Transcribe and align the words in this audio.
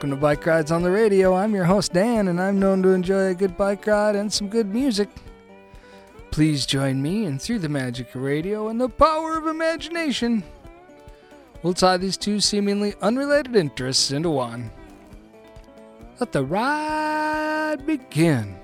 Welcome 0.00 0.16
to 0.16 0.22
Bike 0.22 0.46
Rides 0.46 0.72
on 0.72 0.82
the 0.82 0.90
Radio. 0.90 1.34
I'm 1.34 1.54
your 1.54 1.66
host, 1.66 1.92
Dan, 1.92 2.28
and 2.28 2.40
I'm 2.40 2.58
known 2.58 2.82
to 2.84 2.88
enjoy 2.88 3.26
a 3.26 3.34
good 3.34 3.54
bike 3.58 3.86
ride 3.86 4.16
and 4.16 4.32
some 4.32 4.48
good 4.48 4.66
music. 4.66 5.10
Please 6.30 6.64
join 6.64 7.02
me 7.02 7.26
and 7.26 7.38
through 7.38 7.58
the 7.58 7.68
magic 7.68 8.14
of 8.14 8.22
radio 8.22 8.68
and 8.68 8.80
the 8.80 8.88
power 8.88 9.36
of 9.36 9.46
imagination, 9.46 10.42
we'll 11.62 11.74
tie 11.74 11.98
these 11.98 12.16
two 12.16 12.40
seemingly 12.40 12.94
unrelated 13.02 13.54
interests 13.54 14.10
into 14.10 14.30
one. 14.30 14.70
Let 16.18 16.32
the 16.32 16.46
ride 16.46 17.84
begin. 17.84 18.56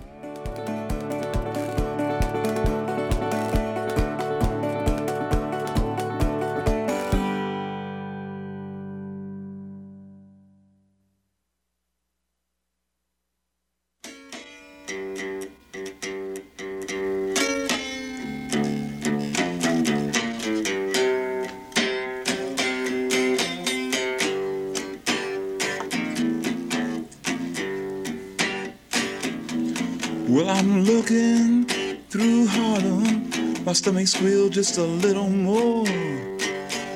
My 33.66 33.72
stomach 33.72 34.06
squealed 34.06 34.52
just 34.52 34.78
a 34.78 34.84
little 34.84 35.28
more. 35.28 35.84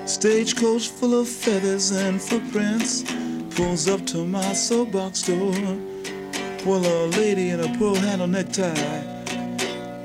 Stagecoach 0.06 0.86
full 0.86 1.20
of 1.20 1.28
feathers 1.28 1.90
and 1.90 2.22
footprints 2.22 3.02
pulls 3.56 3.88
up 3.88 4.06
to 4.06 4.24
my 4.24 4.52
soapbox 4.52 5.22
door. 5.22 5.52
Well, 6.64 6.86
a 6.86 7.08
lady 7.08 7.50
in 7.50 7.58
a 7.58 7.76
pearl 7.76 7.96
handle 7.96 8.28
necktie 8.28 9.02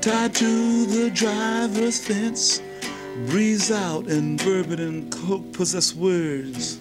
tied 0.00 0.34
to 0.34 0.86
the 0.86 1.08
driver's 1.14 2.04
fence 2.04 2.60
breathes 3.26 3.70
out 3.70 4.08
in 4.08 4.36
bourbon 4.36 4.80
and 4.80 5.12
coke 5.12 5.52
possessed 5.52 5.94
words. 5.94 6.80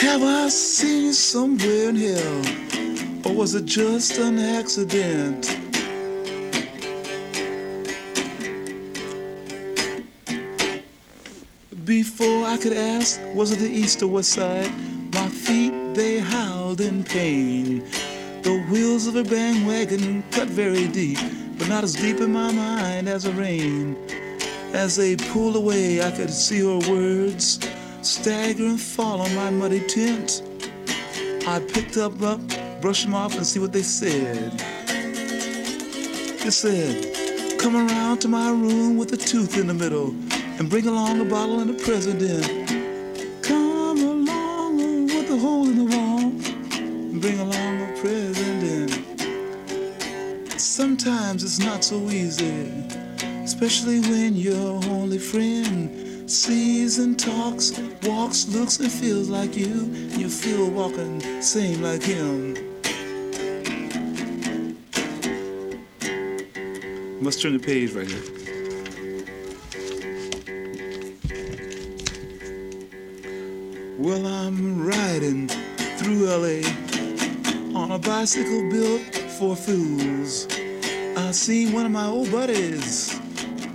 Have 0.00 0.22
I 0.22 0.48
seen 0.48 1.06
you 1.06 1.12
somewhere 1.12 1.88
in 1.88 1.96
hell? 1.96 3.26
Or 3.26 3.34
was 3.34 3.56
it 3.56 3.64
just 3.64 4.18
an 4.18 4.38
accident? 4.38 5.61
Before 11.84 12.44
I 12.44 12.58
could 12.58 12.74
ask, 12.74 13.20
was 13.34 13.50
it 13.50 13.56
the 13.56 13.68
east 13.68 14.02
or 14.02 14.06
west 14.06 14.30
side? 14.30 14.70
My 15.14 15.26
feet, 15.28 15.72
they 15.94 16.20
howled 16.20 16.80
in 16.80 17.02
pain. 17.02 17.82
The 18.42 18.64
wheels 18.70 19.08
of 19.08 19.16
a 19.16 19.24
bang 19.24 19.66
wagon 19.66 20.22
cut 20.30 20.46
very 20.46 20.86
deep, 20.86 21.18
but 21.58 21.68
not 21.68 21.82
as 21.82 21.94
deep 21.94 22.20
in 22.20 22.32
my 22.32 22.52
mind 22.52 23.08
as 23.08 23.24
the 23.24 23.32
rain. 23.32 23.96
As 24.72 24.94
they 24.94 25.16
pulled 25.16 25.56
away, 25.56 26.00
I 26.00 26.12
could 26.12 26.30
see 26.30 26.60
her 26.60 26.78
words 26.88 27.58
stagger 28.02 28.66
and 28.66 28.80
fall 28.80 29.20
on 29.20 29.34
my 29.34 29.50
muddy 29.50 29.80
tent. 29.80 30.44
I 31.48 31.58
picked 31.58 31.96
up, 31.96 32.22
up, 32.22 32.40
brushed 32.80 33.06
them 33.06 33.14
off, 33.14 33.36
and 33.36 33.44
see 33.44 33.58
what 33.58 33.72
they 33.72 33.82
said. 33.82 34.52
They 36.44 36.50
said, 36.50 37.58
"Come 37.58 37.74
around 37.74 38.18
to 38.18 38.28
my 38.28 38.50
room 38.50 38.96
with 38.96 39.12
a 39.12 39.16
tooth 39.16 39.58
in 39.58 39.66
the 39.66 39.74
middle, 39.74 40.14
and 40.58 40.68
bring 40.68 40.86
along 40.86 41.20
a 41.20 41.24
bottle 41.24 41.60
and 41.60 41.70
a 41.70 41.74
president. 41.84 42.46
Come 43.42 43.98
along 43.98 45.06
with 45.06 45.30
a 45.30 45.38
hole 45.38 45.66
in 45.68 45.76
the 45.76 45.96
wall, 45.96 46.20
and 46.20 47.20
bring 47.20 47.38
along 47.40 47.80
a 47.82 47.92
president." 48.00 48.92
Sometimes 50.60 51.44
it's 51.44 51.58
not 51.58 51.84
so 51.84 52.10
easy, 52.10 52.70
especially 53.44 54.00
when 54.00 54.36
your 54.36 54.82
only 54.90 55.18
friend 55.18 56.30
sees 56.30 56.98
and 56.98 57.18
talks, 57.18 57.72
walks, 58.04 58.46
looks, 58.48 58.78
and 58.80 58.90
feels 58.90 59.28
like 59.28 59.56
you, 59.56 59.90
and 60.12 60.20
you 60.20 60.28
feel 60.28 60.70
walking 60.70 61.20
same 61.42 61.82
like 61.82 62.02
him. 62.02 62.56
Must 67.20 67.40
turn 67.40 67.52
the 67.52 67.60
page 67.60 67.92
right 67.92 68.08
here. 68.08 68.41
Riding 75.12 75.46
through 75.98 76.24
LA 76.24 76.66
on 77.78 77.90
a 77.90 77.98
bicycle 77.98 78.70
built 78.70 79.02
for 79.38 79.54
fools. 79.54 80.46
I 81.16 81.32
see 81.32 81.70
one 81.70 81.84
of 81.84 81.92
my 81.92 82.06
old 82.06 82.30
buddies, 82.32 83.20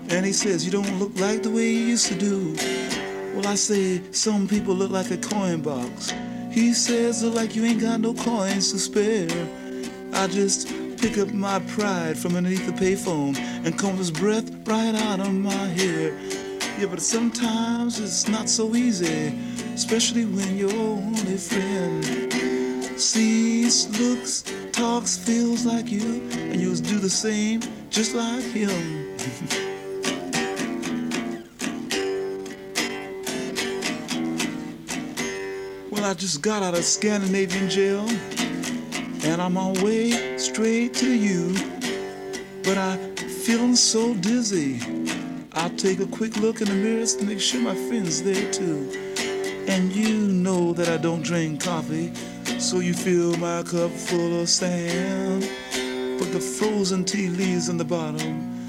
and 0.10 0.26
he 0.26 0.34
says, 0.34 0.66
You 0.66 0.72
don't 0.72 0.98
look 0.98 1.12
like 1.20 1.44
the 1.44 1.52
way 1.52 1.70
you 1.70 1.86
used 1.94 2.08
to 2.08 2.16
do. 2.16 2.56
Well, 3.36 3.46
I 3.46 3.54
say, 3.54 4.02
Some 4.12 4.48
people 4.48 4.74
look 4.74 4.90
like 4.90 5.12
a 5.12 5.18
coin 5.18 5.62
box. 5.62 6.12
He 6.52 6.74
says, 6.74 7.22
Look 7.24 7.36
like 7.36 7.56
you 7.56 7.66
ain't 7.66 7.82
got 7.82 8.00
no 8.00 8.16
coins 8.16 8.72
to 8.72 8.80
spare. 8.80 9.30
I 10.14 10.26
just 10.28 10.70
pick 11.00 11.20
up 11.20 11.32
my 11.34 11.60
pride 11.76 12.18
from 12.18 12.36
underneath 12.36 12.66
the 12.66 12.86
payphone 12.86 13.38
and 13.64 13.78
comb 13.78 13.98
his 13.98 14.10
breath 14.10 14.50
right 14.68 14.96
out 14.96 15.20
of 15.20 15.34
my 15.34 15.52
hair. 15.54 16.18
Yeah, 16.80 16.88
but 16.90 17.02
sometimes 17.02 18.00
it's 18.00 18.28
not 18.28 18.50
so 18.50 18.76
easy, 18.76 19.38
especially 19.78 20.26
when 20.26 20.58
your 20.58 20.74
only 20.74 21.38
friend 21.38 22.04
sees, 23.00 23.88
looks, 24.00 24.44
talks, 24.72 25.16
feels 25.16 25.68
like 25.68 25.92
you, 25.92 26.24
and 26.32 26.60
you 26.60 26.76
do 26.78 26.98
the 26.98 27.08
same 27.08 27.62
just 27.92 28.16
like 28.16 28.44
him. 28.44 28.72
well, 35.92 36.06
I 36.06 36.16
just 36.16 36.42
got 36.42 36.64
out 36.64 36.74
of 36.74 36.84
Scandinavian 36.84 37.70
jail, 37.70 38.10
and 39.30 39.40
I'm 39.40 39.56
on 39.58 39.76
my 39.76 39.84
way 39.84 40.40
straight 40.40 40.96
to 40.96 41.14
you. 41.14 41.54
But 42.64 42.80
I'm 42.80 43.16
feeling 43.16 43.76
so 43.76 44.16
dizzy. 44.16 44.82
I'll 45.54 45.70
take 45.70 46.00
a 46.00 46.08
quick 46.08 46.36
look 46.38 46.62
in 46.62 46.68
the 46.68 46.74
mirrors 46.74 47.16
to 47.18 47.26
make 47.26 47.40
sure 47.40 47.62
my 47.62 47.76
friend's 47.76 48.24
there 48.24 48.52
too. 48.52 49.07
And 49.68 49.94
you 49.94 50.28
know 50.28 50.74
that 50.74 50.88
I 50.88 50.98
don't 50.98 51.22
drink 51.22 51.64
coffee, 51.64 52.14
so 52.58 52.80
you 52.80 52.94
fill 52.94 53.36
my 53.38 53.64
cup 53.64 53.92
full 53.92 54.42
of 54.42 54.50
sand. 54.50 55.44
Put 56.18 56.32
the 56.32 56.40
frozen 56.40 57.04
tea 57.04 57.28
leaves 57.28 57.68
in 57.70 57.78
the 57.78 57.86
bottom, 57.86 58.68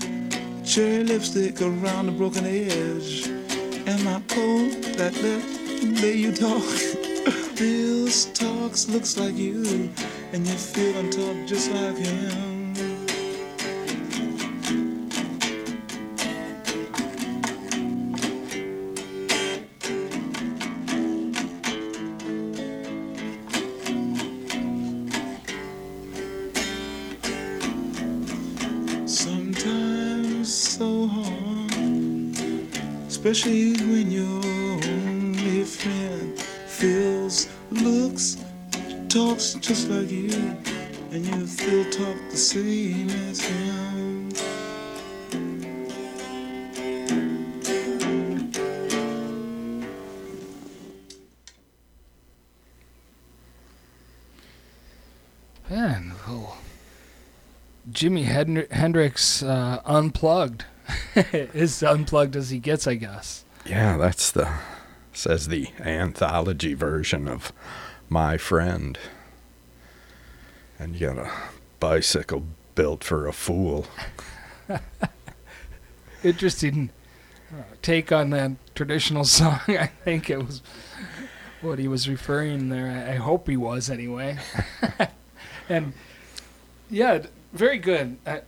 cherry 0.65 1.05
lipstick 1.05 1.63
around 1.63 2.07
the 2.07 2.13
broken 2.13 2.45
edge, 2.45 3.29
and 3.87 4.05
my 4.05 4.21
coat 4.29 4.83
that 4.99 5.15
let, 5.23 6.03
let 6.03 6.17
you 6.17 6.33
talk. 6.33 6.63
Feels 7.55 8.27
talks, 8.27 8.89
looks 8.89 9.17
like 9.17 9.37
you, 9.37 9.91
and 10.33 10.47
you 10.47 10.55
feel 10.55 10.97
and 10.97 11.13
talk 11.13 11.37
just 11.47 11.71
like 11.71 11.97
him. 11.97 12.58
Especially 33.29 33.73
when 33.93 34.11
your 34.11 34.43
only 34.89 35.63
friend 35.63 36.41
feels, 36.67 37.47
looks, 37.71 38.39
talks 39.11 39.53
just 39.61 39.91
like 39.91 40.11
you, 40.11 40.57
and 41.11 41.27
you 41.27 41.47
feel 41.47 41.85
talk 41.91 42.17
the 42.31 42.37
same 42.39 43.11
as 43.11 43.41
him. 43.43 44.31
Man, 55.69 56.15
oh. 56.27 56.57
Hendrix 58.71 59.43
uh, 59.43 59.83
unplugged. 59.85 60.65
as 61.55 61.83
unplugged 61.83 62.37
as 62.37 62.51
he 62.51 62.59
gets, 62.59 62.87
I 62.87 62.95
guess. 62.95 63.45
Yeah, 63.67 63.97
that's 63.97 64.31
the 64.31 64.49
says 65.13 65.49
the 65.49 65.69
anthology 65.81 66.75
version 66.75 67.27
of 67.27 67.53
My 68.09 68.37
Friend. 68.37 68.97
And 70.79 70.95
you 70.95 71.09
got 71.09 71.19
a 71.19 71.31
bicycle 71.81 72.45
built 72.77 73.03
for 73.03 73.27
a 73.27 73.33
fool. 73.33 73.87
Interesting 76.23 76.91
uh, 77.53 77.63
take 77.83 78.13
on 78.13 78.31
that 78.31 78.53
traditional 78.75 79.25
song. 79.39 79.61
I 79.69 79.87
think 80.05 80.31
it 80.31 80.39
was 80.39 80.63
what 81.61 81.79
he 81.79 81.89
was 81.89 82.09
referring 82.09 82.69
there. 82.69 82.87
I 82.87 83.15
I 83.15 83.17
hope 83.17 83.49
he 83.49 83.57
was 83.57 83.91
anyway. 83.91 84.39
and 85.69 85.93
yeah, 86.91 87.27
very 87.53 87.79
good. 87.79 88.19
I, 88.27 88.43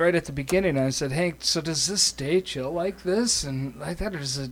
right 0.00 0.14
at 0.14 0.24
the 0.24 0.32
beginning, 0.32 0.78
I 0.78 0.90
said, 0.90 1.12
"Hank, 1.12 1.36
so 1.40 1.60
does 1.60 1.86
this 1.86 2.02
stay 2.02 2.40
chill 2.40 2.72
like 2.72 3.02
this?" 3.02 3.44
And 3.44 3.82
I 3.82 3.94
thought, 3.94 4.12
"Does 4.12 4.38
it 4.38 4.50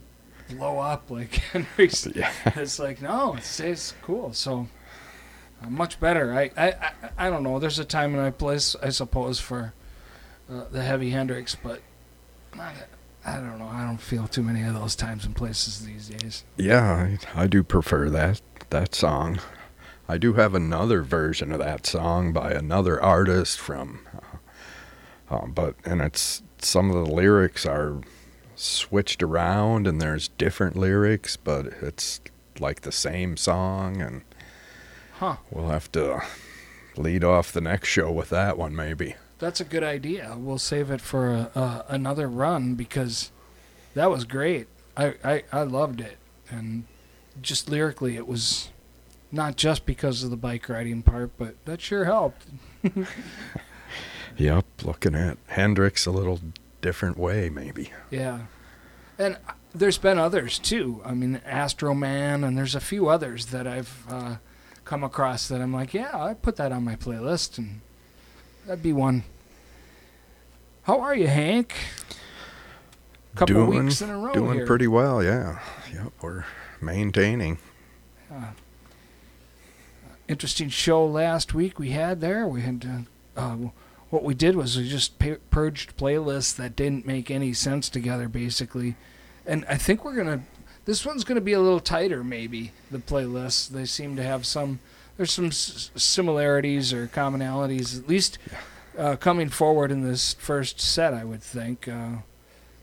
blow 0.48 0.78
up 0.78 1.10
like 1.10 1.34
Henry's?" 1.34 2.06
Yeah. 2.14 2.32
It's 2.46 2.78
like, 2.78 3.02
no, 3.02 3.34
it 3.34 3.44
stays 3.44 3.94
cool. 4.02 4.32
So 4.32 4.68
uh, 5.62 5.70
much 5.70 5.98
better. 5.98 6.32
I, 6.34 6.50
I, 6.56 6.68
I, 6.68 6.92
I 7.18 7.30
don't 7.30 7.42
know. 7.42 7.58
There's 7.58 7.78
a 7.78 7.84
time 7.84 8.14
and 8.14 8.26
a 8.26 8.32
place, 8.32 8.76
I 8.82 8.90
suppose, 8.90 9.40
for 9.40 9.72
uh, 10.50 10.64
the 10.70 10.82
heavy 10.82 11.10
Hendrix, 11.10 11.54
but 11.54 11.80
I, 12.58 12.72
I 13.26 13.36
don't 13.36 13.58
know. 13.58 13.68
I 13.68 13.84
don't 13.84 14.00
feel 14.00 14.28
too 14.28 14.42
many 14.42 14.62
of 14.62 14.74
those 14.74 14.94
times 14.94 15.24
and 15.24 15.34
places 15.34 15.84
these 15.84 16.08
days. 16.08 16.44
Yeah, 16.56 17.16
I, 17.34 17.42
I 17.42 17.46
do 17.46 17.62
prefer 17.62 18.08
that 18.10 18.40
that 18.70 18.94
song. 18.94 19.40
I 20.10 20.16
do 20.16 20.34
have 20.34 20.54
another 20.54 21.02
version 21.02 21.52
of 21.52 21.58
that 21.58 21.84
song 21.86 22.32
by 22.32 22.52
another 22.52 23.00
artist 23.02 23.58
from, 23.58 24.00
uh, 25.30 25.34
uh, 25.36 25.46
but 25.46 25.74
and 25.84 26.00
it's 26.00 26.42
some 26.58 26.90
of 26.90 26.96
the 27.06 27.12
lyrics 27.12 27.64
are 27.66 28.00
switched 28.56 29.22
around 29.22 29.86
and 29.86 30.00
there's 30.00 30.28
different 30.28 30.76
lyrics, 30.76 31.36
but 31.36 31.66
it's 31.80 32.20
like 32.58 32.80
the 32.82 32.92
same 32.92 33.36
song, 33.36 34.00
and 34.02 34.22
Huh. 35.18 35.36
we'll 35.50 35.68
have 35.68 35.90
to 35.92 36.20
lead 36.96 37.24
off 37.24 37.52
the 37.52 37.60
next 37.60 37.88
show 37.88 38.10
with 38.10 38.30
that 38.30 38.56
one 38.58 38.74
maybe. 38.74 39.14
That's 39.38 39.60
a 39.60 39.64
good 39.64 39.84
idea. 39.84 40.34
We'll 40.36 40.58
save 40.58 40.90
it 40.90 41.00
for 41.00 41.32
a, 41.32 41.50
uh, 41.54 41.82
another 41.88 42.28
run 42.28 42.74
because 42.74 43.30
that 43.94 44.10
was 44.10 44.24
great. 44.24 44.66
I, 44.96 45.14
I, 45.24 45.42
I 45.52 45.62
loved 45.62 46.00
it. 46.00 46.18
And 46.50 46.84
just 47.40 47.68
lyrically, 47.68 48.16
it 48.16 48.26
was 48.26 48.70
not 49.30 49.56
just 49.56 49.86
because 49.86 50.22
of 50.24 50.30
the 50.30 50.36
bike 50.36 50.68
riding 50.68 51.02
part, 51.02 51.30
but 51.38 51.54
that 51.66 51.80
sure 51.80 52.04
helped. 52.04 52.46
Yep, 54.38 54.64
looking 54.84 55.14
at 55.14 55.36
Hendrix 55.48 56.06
a 56.06 56.10
little 56.10 56.40
different 56.80 57.18
way 57.18 57.50
maybe. 57.50 57.90
Yeah. 58.10 58.42
And 59.18 59.36
there's 59.74 59.98
been 59.98 60.18
others 60.18 60.58
too. 60.58 61.02
I 61.04 61.12
mean, 61.12 61.40
Astro 61.44 61.92
Man, 61.92 62.44
and 62.44 62.56
there's 62.56 62.74
a 62.74 62.80
few 62.80 63.08
others 63.08 63.46
that 63.46 63.66
I've 63.66 64.04
uh, 64.08 64.36
come 64.84 65.02
across 65.04 65.48
that 65.48 65.60
I'm 65.60 65.72
like, 65.72 65.92
yeah, 65.92 66.16
I 66.16 66.34
put 66.34 66.56
that 66.56 66.72
on 66.72 66.84
my 66.84 66.96
playlist, 66.96 67.58
and 67.58 67.80
that'd 68.66 68.82
be 68.82 68.92
one. 68.92 69.24
How 70.84 71.00
are 71.00 71.14
you, 71.14 71.26
Hank? 71.26 71.74
Couple 73.34 73.66
doing, 73.66 73.84
weeks 73.84 74.00
in 74.00 74.08
a 74.08 74.16
row 74.16 74.32
doing 74.32 74.58
here. 74.58 74.66
pretty 74.66 74.86
well, 74.86 75.22
yeah. 75.22 75.60
Yep, 75.92 76.12
we're 76.22 76.44
maintaining. 76.80 77.58
Uh, 78.32 78.52
interesting 80.28 80.68
show 80.68 81.04
last 81.04 81.54
week 81.54 81.78
we 81.78 81.90
had 81.90 82.20
there. 82.20 82.46
We 82.46 82.62
had 82.62 83.06
uh, 83.36 83.40
uh, 83.40 83.56
what 84.10 84.24
we 84.24 84.34
did 84.34 84.56
was 84.56 84.76
we 84.76 84.88
just 84.88 85.18
purged 85.50 85.96
playlists 85.96 86.56
that 86.56 86.74
didn't 86.76 87.06
make 87.06 87.30
any 87.30 87.52
sense 87.52 87.88
together, 87.88 88.28
basically. 88.28 88.96
And 89.46 89.64
I 89.68 89.76
think 89.76 90.04
we're 90.04 90.16
gonna. 90.16 90.42
This 90.84 91.04
one's 91.04 91.24
gonna 91.24 91.40
be 91.42 91.52
a 91.52 91.60
little 91.60 91.80
tighter, 91.80 92.24
maybe. 92.24 92.72
The 92.90 92.98
playlists 92.98 93.68
they 93.68 93.84
seem 93.84 94.16
to 94.16 94.22
have 94.22 94.46
some. 94.46 94.80
There's 95.16 95.32
some 95.32 95.46
s- 95.46 95.90
similarities 95.96 96.92
or 96.92 97.06
commonalities, 97.08 97.98
at 97.98 98.08
least 98.08 98.38
uh, 98.96 99.16
coming 99.16 99.48
forward 99.48 99.90
in 99.90 100.02
this 100.02 100.34
first 100.34 100.80
set. 100.80 101.12
I 101.12 101.24
would 101.24 101.42
think. 101.42 101.88
Uh, 101.88 102.16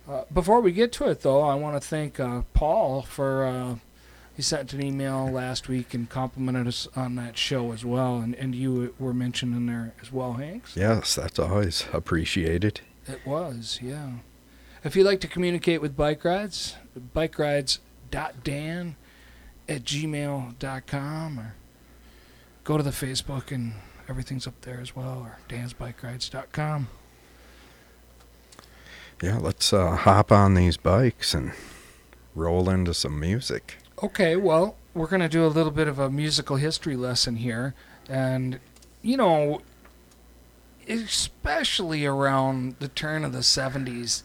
uh, 0.07 0.24
before 0.31 0.62
we 0.62 0.71
get 0.71 0.92
to 0.94 1.06
it, 1.10 1.21
though, 1.21 1.42
I 1.42 1.56
want 1.56 1.81
to 1.81 1.88
thank 1.88 2.19
uh, 2.19 2.44
Paul 2.54 3.01
for 3.01 3.45
uh, 3.45 3.75
he 4.36 4.42
sent 4.42 4.74
an 4.74 4.84
email 4.84 5.30
last 5.32 5.70
week 5.70 5.94
and 5.94 6.10
complimented 6.10 6.68
us 6.68 6.88
on 6.96 7.16
that 7.16 7.38
show 7.38 7.72
as 7.72 7.86
well, 7.86 8.18
and, 8.18 8.36
and 8.36 8.54
you 8.54 8.94
were 9.00 9.14
mentioned 9.14 9.56
in 9.56 9.66
there 9.66 9.94
as 10.02 10.12
well, 10.12 10.34
Hanks. 10.34 10.76
Yes, 10.76 11.16
that's 11.16 11.40
always 11.40 11.86
appreciated. 11.94 12.82
It 13.08 13.26
was, 13.26 13.80
yeah. 13.82 14.12
If 14.84 14.96
you'd 14.96 15.06
like 15.06 15.22
to 15.22 15.28
communicate 15.28 15.82
with 15.82 15.96
Bike 15.96 16.24
Rides, 16.26 16.76
bikerides.dan 17.16 18.96
at 19.68 19.84
gmail.com 19.84 21.40
or 21.40 21.56
go 22.64 22.78
to 22.78 22.84
the 22.84 22.92
Facebook 22.92 23.52
and 23.52 23.74
everything's 24.10 24.46
up 24.46 24.60
there 24.62 24.80
as 24.81 24.96
well, 24.96 25.20
or 25.20 25.40
dansbikerides.com. 25.50 26.88
Yeah, 29.22 29.38
let's 29.38 29.72
uh, 29.72 29.96
hop 29.96 30.31
on 30.31 30.56
these 30.56 30.78
bikes 30.78 31.34
and 31.34 31.54
roll 32.36 32.70
into 32.70 32.94
some 32.94 33.20
music. 33.20 33.78
Okay, 34.03 34.36
well, 34.36 34.75
we're 34.94 35.07
going 35.07 35.21
to 35.21 35.30
do 35.30 35.45
a 35.45 35.47
little 35.47 35.71
bit 35.71 35.88
of 35.88 36.00
a 36.00 36.09
musical 36.09 36.57
history 36.57 36.95
lesson 36.95 37.38
here. 37.38 37.74
And, 38.09 38.59
you 39.02 39.16
know, 39.16 39.61
especially 40.87 42.06
around 42.06 42.75
the 42.80 42.90
turn 42.90 43.23
of 43.23 43.31
the 43.31 43.40
70s, 43.40 44.23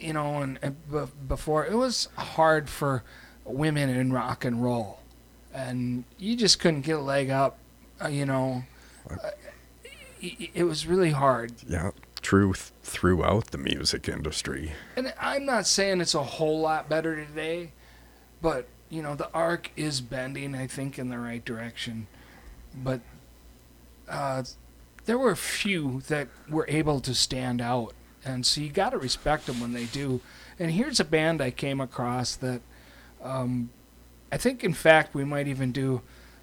you 0.00 0.12
know, 0.12 0.38
and, 0.42 0.58
and 0.62 0.76
b- 0.90 1.12
before, 1.26 1.66
it 1.66 1.74
was 1.74 2.08
hard 2.16 2.68
for 2.70 3.02
women 3.44 3.90
in 3.90 4.12
rock 4.12 4.44
and 4.44 4.62
roll. 4.62 5.00
And 5.52 6.04
you 6.16 6.36
just 6.36 6.60
couldn't 6.60 6.82
get 6.82 6.96
a 6.96 7.00
leg 7.00 7.30
up, 7.30 7.58
uh, 8.02 8.08
you 8.08 8.24
know. 8.24 8.62
Uh, 9.10 9.30
it, 10.20 10.50
it 10.54 10.64
was 10.64 10.86
really 10.86 11.10
hard. 11.10 11.52
Yeah, 11.66 11.90
truth 12.22 12.70
throughout 12.84 13.48
the 13.48 13.58
music 13.58 14.08
industry. 14.08 14.72
And 14.94 15.12
I'm 15.20 15.44
not 15.44 15.66
saying 15.66 16.00
it's 16.00 16.14
a 16.14 16.22
whole 16.22 16.60
lot 16.60 16.88
better 16.88 17.16
today, 17.16 17.72
but 18.40 18.68
you 18.90 19.02
know 19.02 19.14
the 19.14 19.30
arc 19.32 19.70
is 19.76 20.00
bending. 20.00 20.54
I 20.54 20.66
think 20.66 20.98
in 20.98 21.08
the 21.08 21.18
right 21.18 21.44
direction, 21.44 22.06
but 22.74 23.00
uh, 24.08 24.42
there 25.06 25.16
were 25.16 25.30
a 25.30 25.36
few 25.36 26.02
that 26.08 26.28
were 26.48 26.66
able 26.68 27.00
to 27.00 27.14
stand 27.14 27.60
out, 27.60 27.94
and 28.24 28.44
so 28.44 28.60
you 28.60 28.70
got 28.70 28.90
to 28.90 28.98
respect 28.98 29.46
them 29.46 29.60
when 29.60 29.72
they 29.72 29.86
do. 29.86 30.20
And 30.58 30.72
here's 30.72 31.00
a 31.00 31.04
band 31.04 31.40
I 31.40 31.50
came 31.50 31.80
across 31.80 32.36
that 32.36 32.60
um, 33.22 33.70
I 34.30 34.36
think, 34.36 34.62
in 34.62 34.74
fact, 34.74 35.14
we 35.14 35.24
might 35.24 35.48
even 35.48 35.72
do 35.72 36.02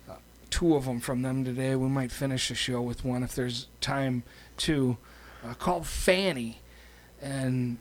uh, 0.09 0.15
two 0.49 0.75
of 0.75 0.85
them 0.85 0.99
from 0.99 1.21
them 1.21 1.43
today. 1.43 1.75
We 1.75 1.89
might 1.89 2.11
finish 2.11 2.49
the 2.49 2.55
show 2.55 2.81
with 2.81 3.05
one 3.05 3.21
if 3.21 3.35
there's 3.35 3.67
time 3.81 4.23
to. 4.57 4.97
Uh, 5.45 5.53
called 5.53 5.85
Fanny, 5.85 6.59
and 7.21 7.77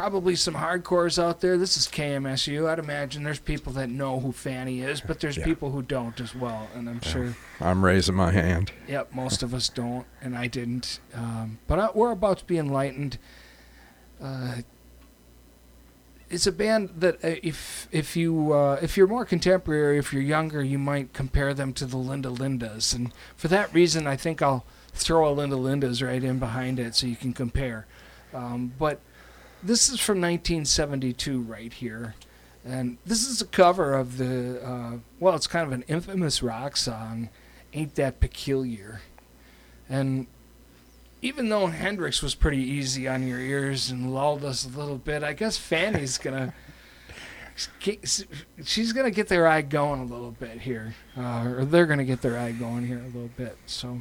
probably 0.00 0.36
some 0.36 0.52
hardcores 0.54 1.18
out 1.18 1.40
there. 1.40 1.56
This 1.56 1.78
is 1.78 1.86
KMSU. 1.86 2.68
I'd 2.68 2.78
imagine 2.78 3.22
there's 3.24 3.38
people 3.38 3.72
that 3.72 3.88
know 3.88 4.20
who 4.20 4.30
Fanny 4.30 4.82
is, 4.82 5.00
but 5.00 5.20
there's 5.20 5.38
Yeah. 5.38 5.46
people 5.46 5.70
who 5.70 5.80
don't 5.80 6.20
as 6.20 6.34
well. 6.34 6.68
And 6.74 6.86
I'm 6.90 7.00
Yeah. 7.02 7.08
sure, 7.10 7.34
I'm 7.62 7.82
raising 7.82 8.14
my 8.14 8.30
hand. 8.30 8.72
yep, 8.86 9.14
most 9.14 9.42
of 9.42 9.54
us 9.54 9.70
don't, 9.70 10.04
and 10.20 10.36
I 10.36 10.48
didn't. 10.48 11.00
Um, 11.14 11.60
but 11.66 11.78
I, 11.78 11.88
we're 11.94 12.10
about 12.10 12.36
to 12.40 12.44
be 12.44 12.58
enlightened. 12.58 13.16
Uh, 14.22 14.56
it's 16.28 16.46
a 16.46 16.52
band 16.52 16.90
that 16.98 17.14
uh, 17.24 17.36
if 17.42 17.88
if 17.90 18.16
you 18.16 18.52
uh, 18.52 18.78
if 18.82 18.98
you're 18.98 19.06
more 19.06 19.24
contemporary, 19.24 19.96
if 19.96 20.12
you're 20.12 20.20
younger, 20.22 20.62
you 20.62 20.78
might 20.78 21.14
compare 21.14 21.54
them 21.54 21.72
to 21.72 21.86
the 21.86 21.96
Linda 21.96 22.28
Lindas, 22.28 22.94
and 22.94 23.12
for 23.34 23.48
that 23.48 23.72
reason, 23.72 24.06
I 24.06 24.16
think 24.16 24.42
I'll 24.42 24.66
throw 24.92 25.26
a 25.26 25.32
Linda 25.32 25.56
Lindas 25.56 26.06
right 26.06 26.22
in 26.22 26.38
behind 26.38 26.78
it 26.78 26.94
so 26.94 27.06
you 27.06 27.16
can 27.16 27.32
compare. 27.32 27.86
Um, 28.34 28.74
but 28.78 29.00
this 29.62 29.88
is 29.88 30.00
from 30.00 30.20
1972 30.20 31.40
right 31.40 31.72
here, 31.72 32.14
and 32.64 32.98
this 33.06 33.26
is 33.26 33.40
a 33.40 33.46
cover 33.46 33.94
of 33.94 34.18
the 34.18 34.64
uh, 34.64 34.92
well, 35.20 35.34
it's 35.34 35.46
kind 35.46 35.66
of 35.66 35.72
an 35.72 35.84
infamous 35.88 36.42
rock 36.42 36.76
song, 36.76 37.28
"Ain't 37.72 37.94
That 37.94 38.20
Peculiar," 38.20 39.00
and 39.88 40.26
even 41.22 41.48
though 41.48 41.66
Hendrix 41.66 42.22
was 42.22 42.34
pretty 42.34 42.62
easy 42.62 43.08
on 43.08 43.26
your 43.26 43.40
ears 43.40 43.90
and 43.90 44.12
lulled 44.12 44.44
us 44.44 44.64
a 44.64 44.68
little 44.68 44.98
bit, 44.98 45.22
I 45.22 45.32
guess 45.32 45.56
Fanny's 45.56 46.18
gonna. 46.22 46.54
She's 48.64 48.92
gonna 48.92 49.10
get 49.10 49.28
their 49.28 49.46
eye 49.46 49.62
going 49.62 50.00
a 50.00 50.04
little 50.04 50.32
bit 50.32 50.60
here, 50.60 50.94
uh, 51.16 51.44
or 51.46 51.64
they're 51.64 51.86
gonna 51.86 52.04
get 52.04 52.20
their 52.20 52.38
eye 52.38 52.52
going 52.52 52.86
here 52.86 52.98
a 52.98 53.06
little 53.06 53.30
bit. 53.34 53.56
So 53.64 53.98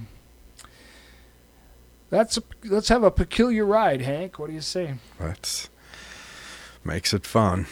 that's 2.09 2.37
a, 2.37 2.43
let's 2.63 2.89
have 2.89 3.03
a 3.03 3.11
peculiar 3.11 3.65
ride, 3.65 4.01
Hank. 4.01 4.39
What 4.39 4.47
do 4.47 4.53
you 4.53 4.61
say? 4.61 4.95
That's 5.19 5.69
makes 6.83 7.13
it 7.13 7.25
fun. 7.25 7.67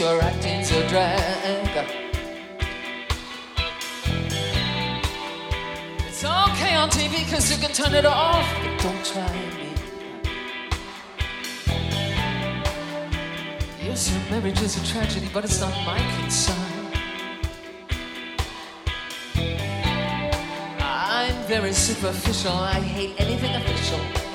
Your 0.00 0.22
acting's 0.22 0.70
a 0.70 0.88
drag. 0.88 1.88
It's 6.06 6.24
okay 6.24 6.74
on 6.74 6.88
TV 6.90 7.28
cause 7.30 7.50
you 7.50 7.58
can 7.58 7.72
turn 7.72 7.94
it 7.94 8.06
off, 8.06 8.46
but 8.62 8.80
don't 8.80 9.04
try 9.04 9.32
me. 9.56 9.72
Yes, 13.82 14.12
your 14.12 14.22
marriage 14.30 14.62
is 14.62 14.76
a 14.76 14.86
tragedy, 14.86 15.28
but 15.32 15.44
it's 15.44 15.60
not 15.60 15.74
my 15.84 15.98
concern. 16.20 16.56
I'm 20.80 21.36
very 21.46 21.72
superficial, 21.72 22.52
I 22.52 22.80
hate 22.80 23.14
anything 23.20 23.54
official. 23.56 24.27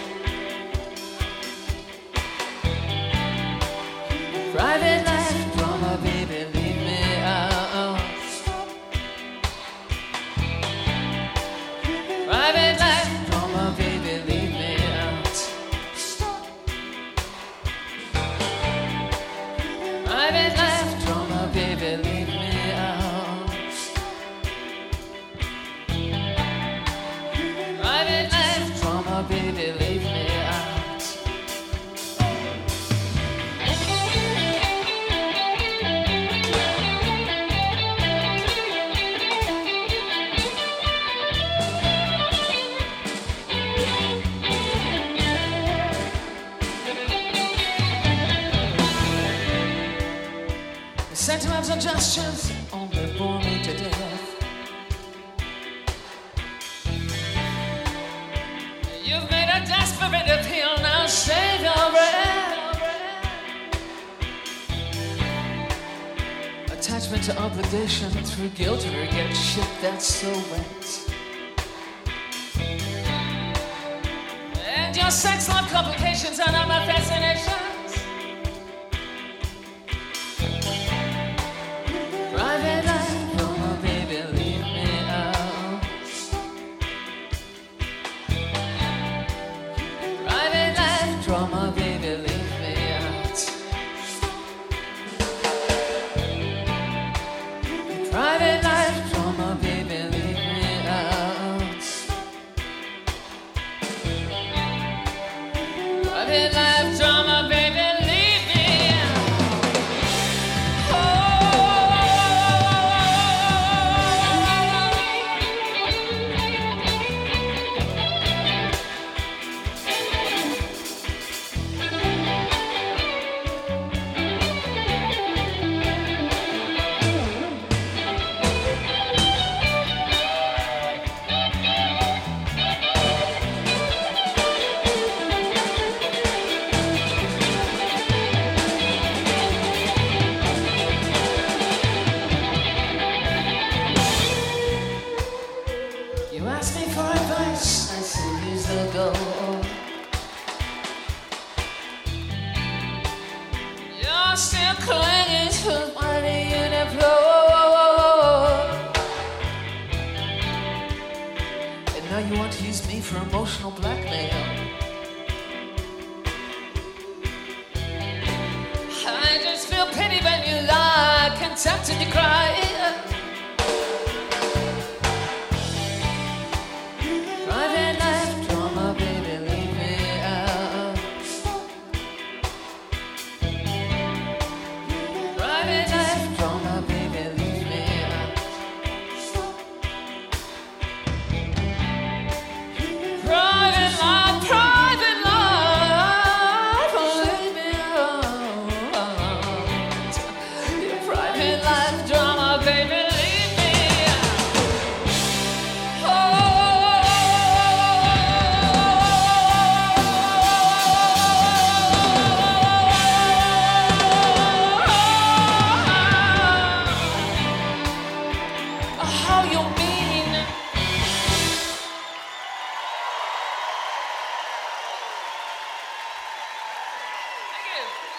Thank 227.76 228.13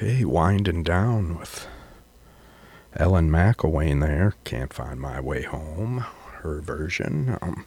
Okay, 0.00 0.24
winding 0.24 0.84
down 0.84 1.36
with 1.36 1.66
Ellen 2.94 3.30
McIlwaine 3.30 4.00
there. 4.00 4.34
Can't 4.44 4.72
find 4.72 5.00
my 5.00 5.20
way 5.20 5.42
home. 5.42 6.04
Her 6.34 6.60
version. 6.60 7.36
Um, 7.42 7.66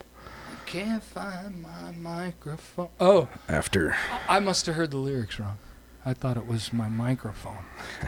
Can't 0.65 1.03
find 1.03 1.61
my 1.61 1.91
microphone. 1.91 2.87
Oh, 3.01 3.27
after 3.49 3.97
I 4.29 4.39
must 4.39 4.65
have 4.67 4.75
heard 4.75 4.91
the 4.91 4.97
lyrics 4.97 5.41
wrong. 5.41 5.57
I 6.05 6.13
thought 6.13 6.37
it 6.37 6.47
was 6.47 6.71
my 6.71 6.87
microphone. 6.87 7.65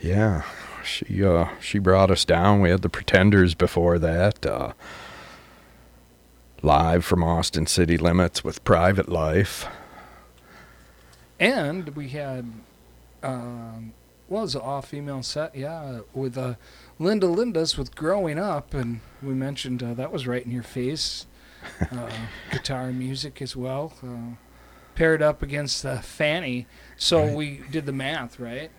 Yeah, 0.00 0.42
she 0.84 1.24
uh 1.24 1.46
she 1.60 1.78
brought 1.78 2.10
us 2.10 2.26
down. 2.26 2.60
We 2.60 2.68
had 2.68 2.82
the 2.82 2.90
Pretenders 2.90 3.54
before 3.54 3.98
that. 4.00 4.44
Uh, 4.44 4.74
live 6.62 7.06
from 7.06 7.24
Austin 7.24 7.66
City 7.66 7.96
Limits 7.96 8.44
with 8.44 8.62
Private 8.64 9.08
Life. 9.08 9.66
And 11.40 11.96
we 11.96 12.10
had, 12.10 12.52
um, 13.24 13.92
was 14.28 14.54
it, 14.54 14.62
all 14.62 14.82
female 14.82 15.22
set? 15.22 15.54
Yeah, 15.54 16.00
with 16.14 16.36
uh, 16.38 16.54
Linda 16.98 17.26
Linda's 17.26 17.76
with 17.78 17.94
Growing 17.94 18.38
Up. 18.38 18.72
And 18.74 19.00
we 19.22 19.34
mentioned 19.34 19.82
uh, 19.82 19.94
that 19.94 20.12
was 20.12 20.26
right 20.26 20.44
in 20.44 20.50
your 20.52 20.62
face. 20.62 21.26
Uh, 21.90 22.10
guitar 22.52 22.92
music 22.92 23.40
as 23.40 23.56
well. 23.56 23.94
Uh, 24.06 24.34
paired 24.94 25.22
up 25.22 25.42
against 25.42 25.84
uh, 25.86 25.98
Fanny. 26.02 26.66
So 26.98 27.24
Right. 27.24 27.34
we 27.34 27.60
did 27.70 27.86
the 27.86 27.92
math, 27.92 28.38
right? 28.38 28.70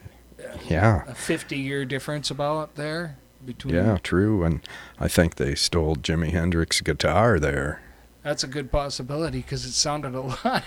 Yeah, 0.70 1.04
A 1.08 1.16
50 1.16 1.58
year 1.58 1.84
difference 1.86 2.30
about 2.30 2.76
there 2.76 3.18
between. 3.44 3.74
yeah, 3.74 3.98
true. 4.04 4.44
And 4.44 4.62
I 5.00 5.08
think 5.08 5.36
they 5.36 5.56
stole 5.56 5.96
Jimi 5.96 6.32
Hendrix's 6.32 6.82
guitar 6.82 7.40
there. 7.40 7.82
That's 8.26 8.44
a 8.44 8.48
good 8.48 8.72
possibility 8.72 9.38
because 9.38 9.66
it 9.66 9.74
sounded 9.74 10.16
a 10.16 10.22
lot 10.46 10.64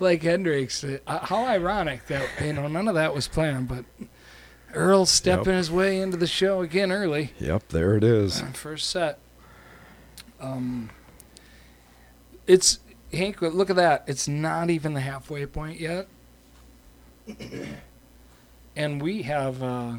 like 0.00 0.22
Hendrix. 0.22 0.82
Uh, 0.82 0.98
how 1.06 1.44
ironic 1.44 2.06
that 2.06 2.26
you 2.42 2.54
know 2.54 2.68
none 2.68 2.88
of 2.88 2.94
that 2.94 3.14
was 3.14 3.28
planned, 3.28 3.68
but 3.68 3.84
Earl 4.72 5.04
stepping 5.04 5.52
Yep. 5.52 5.56
his 5.58 5.70
way 5.70 6.00
into 6.00 6.16
the 6.16 6.26
show 6.26 6.62
again 6.62 6.90
early. 6.90 7.32
Yep, 7.38 7.68
there 7.68 7.96
it 7.98 8.02
is. 8.02 8.40
First 8.54 8.88
set. 8.88 9.18
Um, 10.40 10.88
it's 12.46 12.78
Hank. 13.12 13.42
Look 13.42 13.68
at 13.68 13.76
that. 13.76 14.04
It's 14.06 14.26
not 14.26 14.70
even 14.70 14.94
the 14.94 15.00
halfway 15.02 15.44
point 15.44 15.78
yet, 15.80 16.08
and 18.74 19.02
we 19.02 19.20
have 19.24 19.62
uh, 19.62 19.96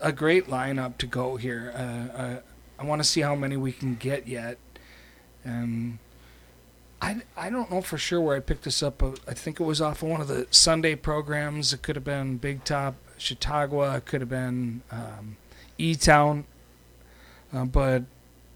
a 0.00 0.12
great 0.12 0.46
lineup 0.46 0.96
to 0.98 1.06
go 1.08 1.34
here. 1.34 1.72
Uh, 1.74 2.16
uh, 2.16 2.40
I 2.78 2.84
want 2.84 3.02
to 3.02 3.08
see 3.08 3.20
how 3.22 3.34
many 3.34 3.56
we 3.56 3.72
can 3.72 3.96
get 3.96 4.28
yet, 4.28 4.58
and 5.44 5.98
I 7.02 7.20
I 7.36 7.50
don't 7.50 7.70
know 7.70 7.82
for 7.82 7.98
sure 7.98 8.20
where 8.20 8.36
I 8.36 8.40
picked 8.40 8.62
this 8.62 8.82
up. 8.82 9.02
I 9.02 9.34
think 9.34 9.58
it 9.58 9.64
was 9.64 9.80
off 9.80 10.02
of 10.02 10.08
one 10.08 10.20
of 10.20 10.28
the 10.28 10.46
Sunday 10.52 10.94
programs. 10.94 11.72
It 11.72 11.82
could 11.82 11.96
have 11.96 12.04
been 12.04 12.36
Big 12.36 12.62
Top 12.64 12.94
Chautauqua. 13.18 13.96
It 13.96 14.06
could 14.06 14.20
have 14.20 14.30
been 14.30 14.82
um, 14.92 15.36
E 15.76 15.96
Town. 15.96 16.44
Uh, 17.52 17.64
but 17.64 18.04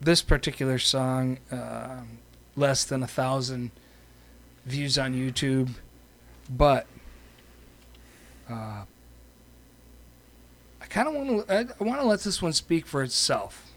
this 0.00 0.22
particular 0.22 0.78
song, 0.78 1.38
uh, 1.50 2.02
less 2.54 2.84
than 2.84 3.02
a 3.02 3.06
thousand 3.06 3.72
views 4.64 4.96
on 4.96 5.12
YouTube. 5.12 5.70
But 6.48 6.86
uh, 8.48 8.84
I 10.80 10.86
kind 10.88 11.08
of 11.08 11.14
want 11.14 11.48
to. 11.48 11.52
I, 11.52 11.58
I 11.80 11.84
want 11.84 12.00
to 12.00 12.06
let 12.06 12.20
this 12.20 12.40
one 12.40 12.52
speak 12.52 12.86
for 12.86 13.02
itself. 13.02 13.72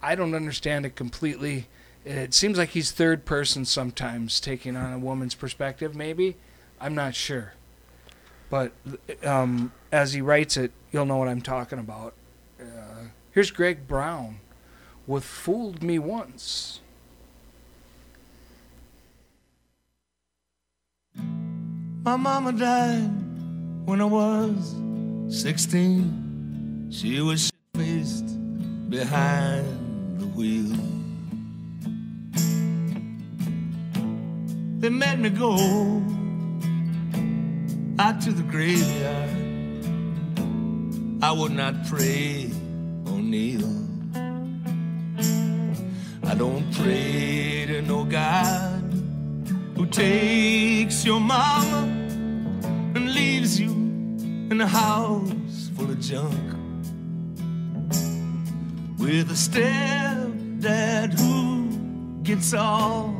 I 0.00 0.14
don't 0.14 0.34
understand 0.34 0.86
it 0.86 0.94
completely. 0.94 1.66
It 2.04 2.32
seems 2.32 2.56
like 2.58 2.70
he's 2.70 2.90
third 2.90 3.24
person 3.24 3.64
sometimes, 3.64 4.40
taking 4.40 4.76
on 4.76 4.92
a 4.92 4.98
woman's 4.98 5.34
perspective. 5.34 5.94
Maybe 5.94 6.36
I'm 6.80 6.94
not 6.94 7.14
sure. 7.14 7.52
But 8.50 8.72
um, 9.24 9.72
as 9.92 10.12
he 10.14 10.20
writes 10.20 10.56
it, 10.56 10.72
you'll 10.90 11.04
know 11.06 11.16
what 11.18 11.28
I'm 11.28 11.42
talking 11.42 11.78
about. 11.78 12.14
Uh, 12.60 13.08
here's 13.32 13.50
Greg 13.50 13.86
Brown 13.86 14.40
with 15.06 15.24
"Fooled 15.24 15.82
Me 15.82 15.98
Once." 15.98 16.80
My 22.04 22.16
mama 22.16 22.52
died 22.52 23.10
when 23.84 24.00
I 24.00 24.04
was 24.04 24.74
16. 25.28 26.88
She 26.90 27.20
was 27.20 27.52
faced 27.74 28.24
behind 28.88 30.18
the 30.18 30.26
wheel. 30.28 30.97
They 34.80 34.90
made 34.90 35.18
me 35.18 35.30
go 35.30 35.54
out 37.98 38.20
to 38.20 38.30
the 38.30 38.44
graveyard. 38.44 39.30
I 41.20 41.32
would 41.32 41.50
not 41.50 41.84
pray 41.88 42.48
or 43.06 43.18
kneel. 43.18 43.66
I 46.22 46.34
don't 46.36 46.72
pray 46.74 47.66
to 47.66 47.82
no 47.82 48.04
God 48.04 48.80
who 49.74 49.84
takes 49.86 51.04
your 51.04 51.18
mama 51.18 51.82
and 52.94 53.12
leaves 53.12 53.58
you 53.58 53.72
in 53.72 54.60
a 54.60 54.68
house 54.68 55.72
full 55.74 55.90
of 55.90 55.98
junk 55.98 56.54
with 58.96 59.28
a 59.32 59.34
stepdad 59.34 61.18
who 61.18 62.22
gets 62.22 62.54
all 62.54 63.17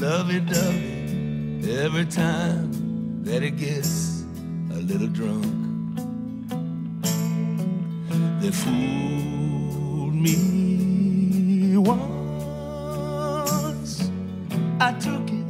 lovey-dovey 0.00 1.76
every 1.80 2.04
time 2.06 3.24
that 3.24 3.42
it 3.42 3.56
gets 3.56 4.24
a 4.70 4.76
little 4.76 5.08
drunk. 5.08 5.44
They 8.40 8.52
fooled 8.52 10.14
me 10.14 11.76
once. 11.76 11.98
I 14.80 14.92
took 15.00 15.28
it 15.30 15.46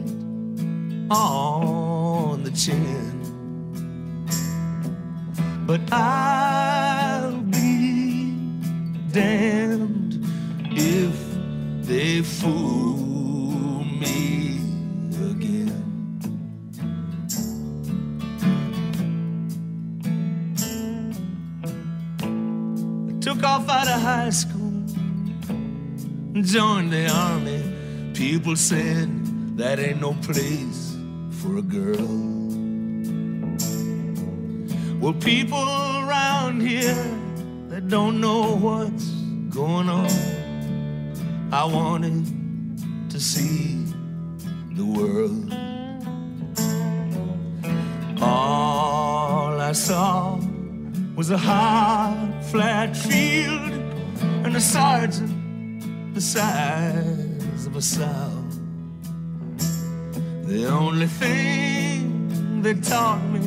on 1.11 2.43
the 2.43 2.51
chin. 2.53 3.21
But 5.67 5.83
I'll 5.93 6.28
joined 26.43 26.93
the 26.93 27.09
army. 27.09 27.63
People 28.15 28.57
said 28.57 29.09
that 29.57 29.79
ain't 29.79 30.01
no 30.01 30.15
place 30.23 30.97
for 31.41 31.59
a 31.59 31.63
girl. 31.63 32.09
Well, 35.01 35.15
people 35.15 35.59
around 35.59 36.61
here 36.61 36.95
that 37.69 37.89
don't 37.89 38.21
know 38.21 38.57
what's 38.57 39.07
going 39.49 39.89
on, 39.89 40.11
I 41.53 41.65
wanted 41.65 43.11
to 43.11 43.21
see 43.21 43.85
the 44.73 44.85
world. 44.85 45.53
All 48.21 49.61
I 49.61 49.73
saw 49.73 50.39
was 51.15 51.31
a 51.31 51.39
hard, 51.39 52.45
flat 52.45 52.97
field 52.97 53.73
and 54.45 54.57
a 54.57 54.61
sergeant 54.61 55.38
the 56.15 56.21
size 56.21 57.67
of 57.67 57.77
a 57.77 57.83
sow. 57.83 58.31
The 60.45 60.67
only 60.67 61.07
thing 61.07 62.63
they 62.63 62.75
taught 62.75 63.23
me 63.33 63.41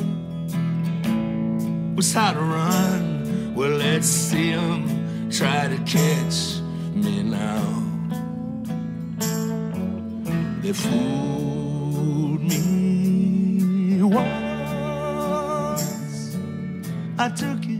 was 1.96 2.12
how 2.12 2.32
to 2.32 2.40
run. 2.40 3.54
Well, 3.54 3.76
let's 3.76 4.06
see 4.06 4.52
'em 4.52 5.28
try 5.30 5.68
to 5.68 5.78
catch 5.84 6.60
me 6.94 7.22
now. 7.22 7.64
They 10.62 10.72
fooled 10.72 12.42
me 12.42 14.00
once. 14.02 15.82
I 17.18 17.28
took 17.30 17.64
it 17.64 17.71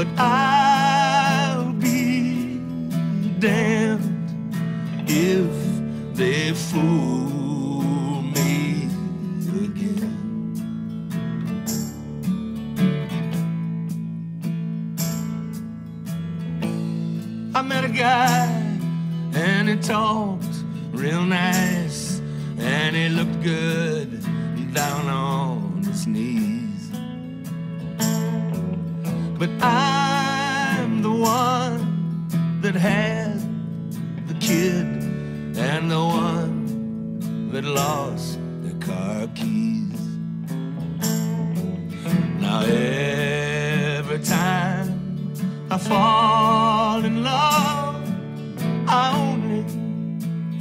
But 0.00 0.08
I'll 0.18 0.59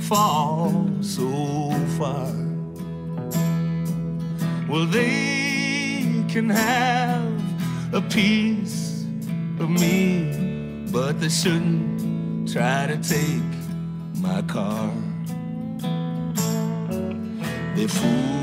fall 0.10 0.89
so 1.02 1.69
far. 2.00 2.34
Well, 4.67 4.88
they 4.88 6.26
can 6.28 6.50
have 6.50 7.93
a 7.93 8.02
piece 8.02 9.06
of 9.60 9.69
me, 9.69 10.88
but 10.91 11.19
they 11.19 11.30
shouldn't 11.30 12.52
try 12.52 12.88
to 12.88 12.98
take 12.98 13.52
my 14.19 14.41
car. 14.41 14.89
They 17.76 17.86
fooled 17.86 18.38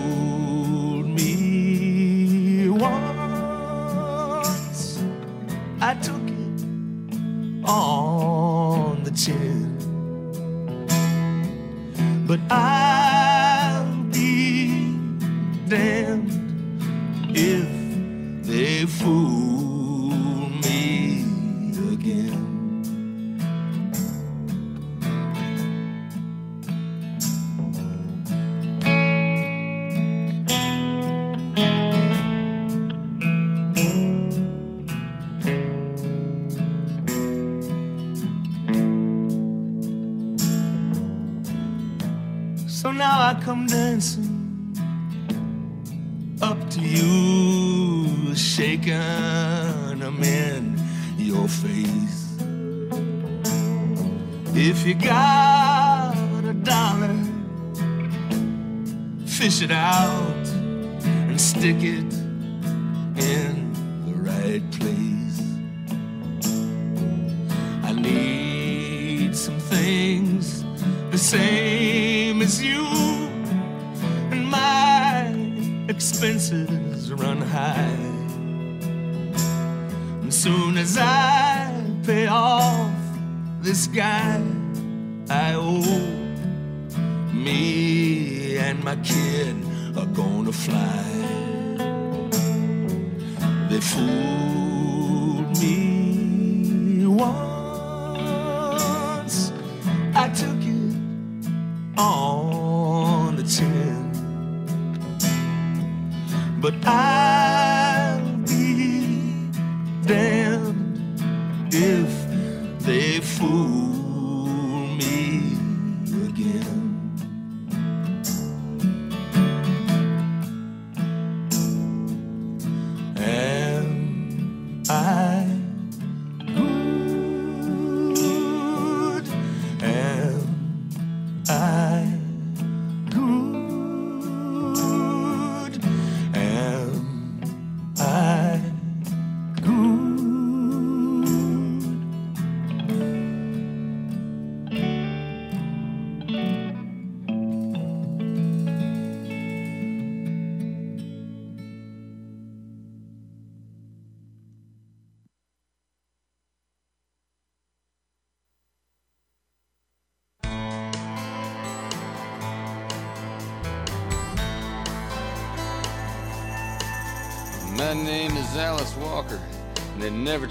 are 89.99 90.07
gonna 90.07 90.53
fly. 90.53 91.05
They 93.71 93.81
fooled 93.81 95.59
me 95.61 97.07
once. 97.07 97.37
I 100.15 100.29
took 100.29 100.63
it 100.63 100.97
on 101.99 103.37
the 103.37 103.43
chin. 103.43 104.13
But 106.61 106.75
I'll 106.87 107.16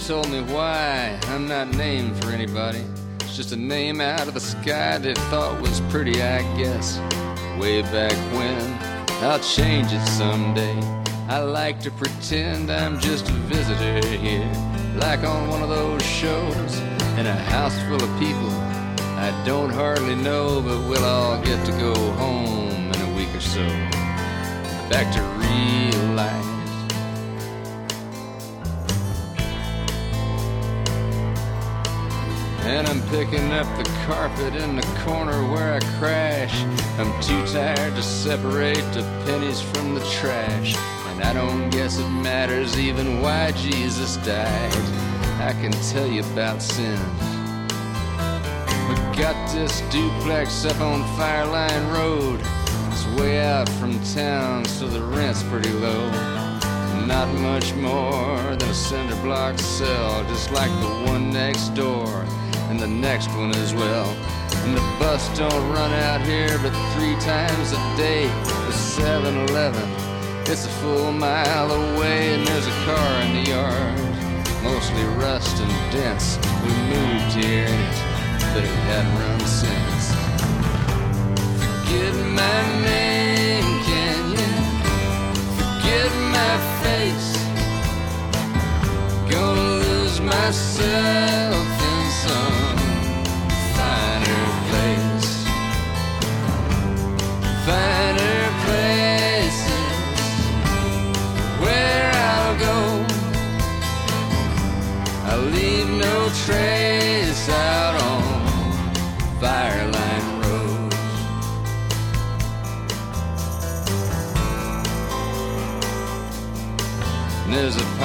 told 0.07 0.29
me 0.29 0.41
why. 0.53 1.19
I'm 1.29 1.47
not 1.47 1.75
named 1.75 2.23
for 2.23 2.29
anybody. 2.29 2.83
It's 3.21 3.35
just 3.35 3.53
a 3.53 3.55
name 3.55 3.99
out 3.99 4.27
of 4.27 4.35
the 4.35 4.39
sky 4.39 4.99
they 4.99 5.15
thought 5.31 5.59
was 5.59 5.81
pretty, 5.89 6.21
I 6.21 6.41
guess. 6.57 6.99
Way 7.59 7.81
back 7.81 8.13
when. 8.35 8.61
I'll 9.23 9.39
change 9.39 9.91
it 9.91 10.05
someday. 10.05 10.79
I 11.27 11.39
like 11.39 11.79
to 11.81 11.91
pretend 11.91 12.71
I'm 12.71 12.99
just 12.99 13.29
a 13.29 13.33
visitor 13.49 14.05
here. 14.17 14.51
Like 14.97 15.23
on 15.23 15.49
one 15.49 15.63
of 15.63 15.69
those 15.69 16.03
shows 16.03 16.79
in 17.17 17.25
a 17.25 17.35
house 17.35 17.77
full 17.87 18.03
of 18.03 18.19
people 18.19 18.51
I 19.17 19.31
don't 19.43 19.71
hardly 19.71 20.15
know, 20.15 20.61
but 20.61 20.77
we'll 20.87 21.03
all 21.03 21.41
get 21.41 21.65
to 21.65 21.71
go 21.71 21.95
home 22.11 22.91
in 22.93 23.01
a 23.01 23.15
week 23.17 23.33
or 23.33 23.39
so. 23.39 23.65
Back 24.87 25.11
to 25.15 25.34
And 32.66 32.88
I'm 32.88 33.01
picking 33.09 33.51
up 33.51 33.68
the 33.78 33.88
carpet 34.07 34.55
in 34.55 34.76
the 34.76 34.82
corner 35.05 35.39
where 35.51 35.76
I 35.76 35.80
crash. 35.99 36.63
I'm 36.97 37.22
too 37.22 37.45
tired 37.53 37.95
to 37.95 38.01
separate 38.01 38.82
the 38.91 39.03
pennies 39.24 39.61
from 39.61 39.93
the 39.93 40.03
trash. 40.20 40.76
And 41.09 41.22
I 41.24 41.32
don't 41.34 41.70
guess 41.70 41.99
it 41.99 42.09
matters 42.09 42.80
even 42.80 43.22
why 43.22 43.51
Jesus 43.51 44.18
died. 44.18 44.74
I 45.39 45.53
can 45.61 45.72
tell 45.93 46.07
you 46.07 46.24
about 46.34 46.59
sin. 46.59 46.99
We 48.89 48.95
got 49.16 49.38
this 49.53 49.82
duplex 49.91 50.66
up 50.66 50.82
on 50.82 51.03
Fireline 51.20 51.93
Road. 51.93 52.39
It's 52.91 53.05
way 53.22 53.41
out 53.41 53.70
from 53.70 54.03
town, 54.16 54.66
so 54.66 54.88
the 54.88 55.03
rent's 55.03 55.43
pretty 55.43 55.72
low. 55.72 56.09
Not 57.05 57.32
much 57.36 57.76
more 57.76 58.55
than 58.55 58.70
a 58.70 58.74
cinder 58.74 59.16
block 59.22 59.59
cell, 59.59 60.24
just 60.24 60.51
like 60.51 60.72
the 60.82 61.11
one 61.11 61.30
next 61.30 61.70
door 61.76 62.26
and 62.76 62.91
the 62.91 63.07
next 63.07 63.30
one 63.30 63.51
as 63.51 63.73
well. 63.73 64.09
And 64.65 64.76
the 64.76 64.82
bus 64.99 65.30
don't 65.38 65.69
run 65.69 65.91
out 65.93 66.21
here 66.21 66.57
but 66.59 66.73
three 66.93 67.15
times 67.21 67.71
a 67.71 67.80
day. 67.95 68.28
The 68.67 68.73
7-Eleven, 68.73 69.88
it's 70.51 70.65
a 70.65 70.69
full 70.82 71.11
mile 71.13 71.71
away, 71.71 72.34
and 72.34 72.45
there's 72.45 72.67
a 72.67 72.78
car 72.84 73.21
in 73.21 73.36
the 73.36 73.49
yard, 73.49 73.97
mostly 74.63 75.03
rust 75.23 75.57
and 75.61 75.71
dents. 75.91 76.38
We 76.63 76.71
moved 76.93 77.36
here 77.36 77.65
in 77.65 77.80
it, 77.89 77.97
but 78.51 78.63
it 78.63 78.76
hadn't 78.89 79.15
run 79.23 79.39
since. 79.39 80.05
Forget 81.61 82.15
my 82.41 82.59
name, 82.84 83.67
can 83.88 84.21
you? 84.36 84.51
Forget 85.59 86.11
my 86.39 86.53
face. 86.84 87.32
Gonna 89.32 89.69
lose 89.86 90.19
myself 90.19 91.74
finer. 93.76 95.26
Finer 97.65 98.41
places 98.65 99.84
where 101.61 102.11
I'll 102.13 102.57
go. 102.59 103.05
I'll 105.30 105.47
leave 105.51 105.89
no 105.89 106.30
trace 106.45 106.94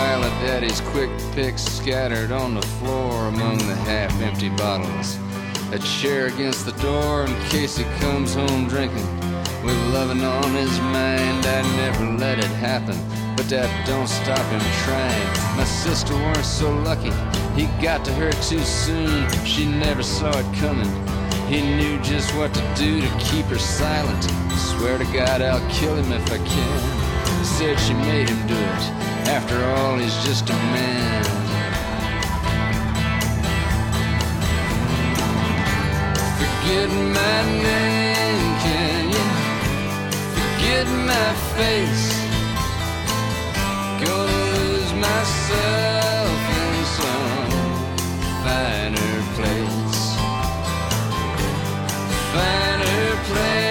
pile 0.01 0.24
of 0.24 0.32
daddy's 0.40 0.80
quick 0.92 1.11
picks 1.32 1.62
scattered 1.62 2.32
on 2.32 2.55
the 2.55 2.66
floor 2.78 3.26
among 3.26 3.59
the 3.59 3.74
half 3.84 4.11
empty 4.22 4.48
bottles. 4.48 5.18
A 5.72 5.78
chair 5.78 6.28
against 6.28 6.64
the 6.64 6.72
door 6.80 7.26
in 7.26 7.34
case 7.51 7.76
he 7.76 7.84
comes 8.01 8.32
home 8.32 8.66
drinking. 8.66 9.09
With 9.62 9.76
loving 9.92 10.24
on 10.24 10.55
his 10.55 10.74
mind, 10.80 11.44
I 11.44 11.61
never 11.76 12.05
let 12.16 12.38
it 12.38 12.55
happen. 12.68 12.96
But 13.36 13.46
that 13.51 13.68
don't 13.86 14.09
stop 14.09 14.46
him 14.55 14.64
trying. 14.86 15.28
My 15.59 15.64
sister 15.64 16.14
weren't 16.14 16.51
so 16.61 16.72
lucky. 16.88 17.12
He 17.55 17.66
got 17.82 18.03
to 18.07 18.12
her 18.14 18.32
too 18.48 18.64
soon. 18.64 19.28
She 19.44 19.66
never 19.66 20.03
saw 20.03 20.30
it 20.30 20.51
coming. 20.57 20.90
He 21.46 21.61
knew 21.61 22.01
just 22.01 22.34
what 22.36 22.55
to 22.55 22.74
do 22.74 23.03
to 23.03 23.09
keep 23.18 23.44
her 23.53 23.59
silent. 23.59 24.24
Swear 24.57 24.96
to 24.96 25.05
God, 25.12 25.42
I'll 25.42 25.70
kill 25.70 25.94
him 25.94 26.11
if 26.11 26.32
I 26.32 26.38
can. 26.38 27.44
Said 27.44 27.78
she 27.78 27.92
made 27.92 28.30
him 28.30 28.46
do 28.48 28.57
it. 28.57 29.10
After 29.27 29.64
all, 29.64 29.97
he's 29.97 30.16
just 30.25 30.49
a 30.51 30.53
man. 30.53 31.25
Forget 36.41 36.89
my 36.89 37.43
name, 37.68 38.59
can 38.64 39.11
you? 39.14 39.27
Forget 40.37 40.87
my 41.12 41.33
face. 41.57 42.09
Gonna 44.01 44.33
lose 44.33 44.93
myself 44.95 46.41
in 46.61 46.85
some 46.99 47.51
finer 48.45 49.14
place. 49.37 50.03
Finer 52.33 53.16
places 53.29 53.70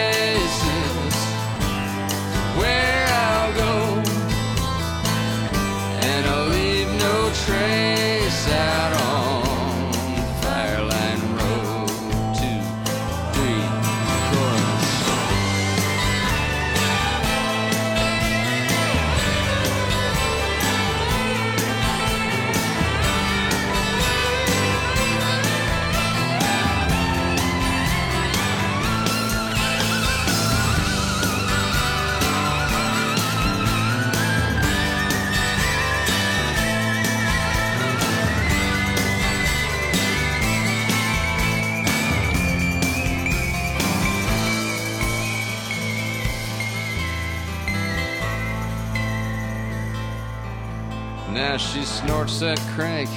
snorts 52.09 52.39
that 52.39 52.59
crank 52.73 53.07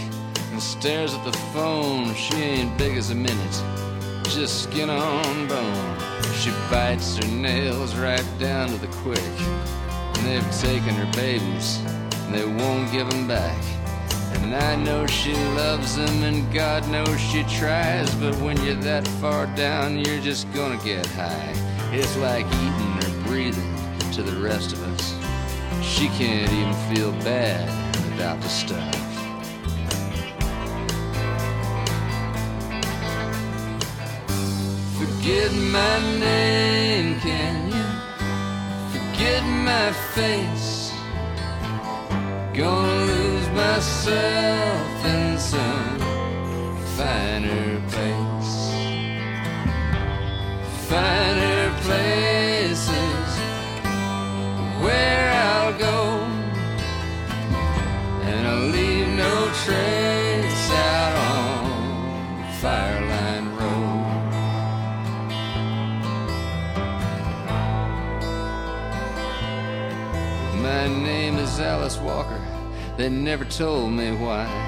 and 0.50 0.62
stares 0.62 1.14
at 1.14 1.24
the 1.24 1.32
phone. 1.54 2.14
She 2.14 2.34
ain't 2.34 2.76
big 2.76 2.98
as 2.98 3.08
a 3.08 3.14
minute, 3.14 3.56
just 4.24 4.64
skin 4.64 4.90
on 4.90 5.48
bone. 5.48 5.98
She 6.34 6.50
bites 6.70 7.16
her 7.16 7.26
nails 7.26 7.94
right 7.94 8.26
down 8.38 8.68
to 8.68 8.76
the 8.76 8.88
quick. 8.98 9.32
And 10.14 10.26
they've 10.26 10.52
taken 10.60 10.94
her 10.94 11.10
babies, 11.14 11.78
and 12.26 12.34
they 12.34 12.44
won't 12.44 12.92
give 12.92 13.08
'em 13.10 13.26
back. 13.26 13.56
And 14.34 14.54
I 14.54 14.76
know 14.76 15.06
she 15.06 15.32
loves 15.56 15.96
them, 15.96 16.22
and 16.22 16.52
God 16.52 16.86
knows 16.88 17.18
she 17.18 17.44
tries. 17.44 18.10
But 18.16 18.34
when 18.44 18.62
you're 18.62 18.82
that 18.90 19.08
far 19.22 19.46
down, 19.56 20.04
you're 20.04 20.20
just 20.20 20.52
gonna 20.52 20.80
get 20.84 21.06
high. 21.06 21.54
It's 21.92 22.14
like 22.18 22.44
eating 22.64 22.94
or 23.04 23.10
breathing 23.26 23.74
to 24.12 24.22
the 24.22 24.38
rest 24.38 24.74
of 24.74 24.82
us. 24.92 25.14
She 25.80 26.08
can't 26.08 26.52
even 26.52 26.74
feel 26.94 27.12
bad 27.24 27.91
without 28.22 28.40
the. 28.40 28.48
Forget 34.98 35.52
my 35.52 35.96
name, 36.20 37.18
can 37.20 37.56
you? 37.76 37.88
Forget 38.92 39.42
my 39.70 39.92
face. 40.14 40.92
Gonna 42.54 43.06
lose 43.12 43.48
myself 43.50 45.04
in 45.04 45.38
some 45.38 45.98
finer 46.96 47.80
place. 47.92 48.54
Finer 50.88 51.41
Alice 71.62 71.98
Walker. 71.98 72.40
They 72.96 73.08
never 73.08 73.44
told 73.44 73.92
me 73.92 74.10
why. 74.12 74.61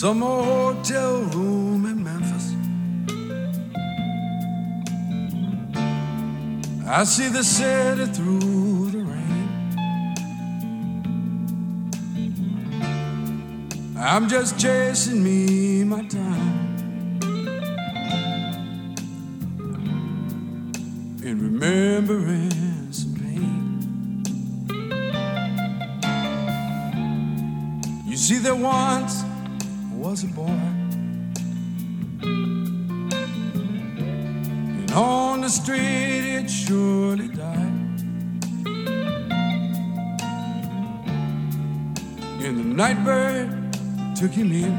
Some 0.00 0.22
hotel 0.22 1.20
room 1.24 1.84
in 1.84 2.02
Memphis. 2.02 2.54
I 6.88 7.04
see 7.04 7.28
the 7.28 7.44
city 7.44 8.06
through 8.06 8.92
the 8.92 9.02
rain. 9.04 9.48
I'm 13.98 14.26
just 14.26 14.58
chasing 14.58 15.22
me 15.22 15.84
my 15.84 16.02
time. 16.06 16.78
And 21.22 21.42
remembering 21.42 22.90
some 22.90 23.14
pain. 23.16 24.22
You 28.06 28.16
see, 28.16 28.38
there 28.38 28.54
once 28.54 29.24
was 30.10 30.24
a 30.24 30.26
boy. 30.26 30.60
And 34.80 34.90
on 34.90 35.40
the 35.40 35.48
street 35.48 36.38
it 36.38 36.50
surely 36.50 37.28
died. 37.28 38.00
And 42.44 42.58
the 42.58 42.64
night 42.64 43.04
bird 43.04 43.72
took 44.16 44.32
him 44.32 44.50
in. 44.50 44.74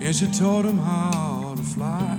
And 0.00 0.16
she 0.16 0.26
taught 0.32 0.64
him 0.64 0.78
how 0.78 1.56
to 1.58 1.62
fly. 1.62 2.18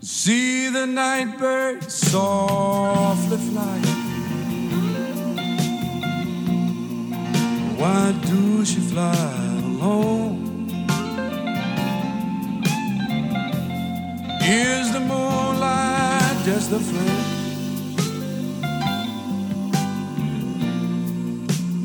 See 0.00 0.68
the 0.68 0.86
night 0.86 1.38
bird 1.40 1.90
softly 1.90 3.38
fly. 3.38 3.91
Why 7.82 8.12
do 8.12 8.64
she 8.64 8.78
fly 8.78 9.12
alone? 9.64 10.68
Is 14.40 14.92
the 14.92 15.00
moonlight 15.00 16.36
just 16.44 16.70
a 16.70 16.78
flame? 16.78 17.24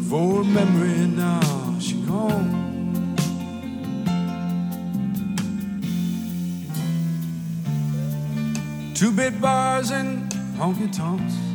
For 0.08 0.44
memory 0.44 1.08
now 1.08 1.80
she 1.80 1.96
gone. 2.02 2.54
Two 8.94 9.12
bit 9.12 9.42
bars 9.42 9.90
and 9.90 10.32
honky 10.60 10.96
tonks. 10.96 11.47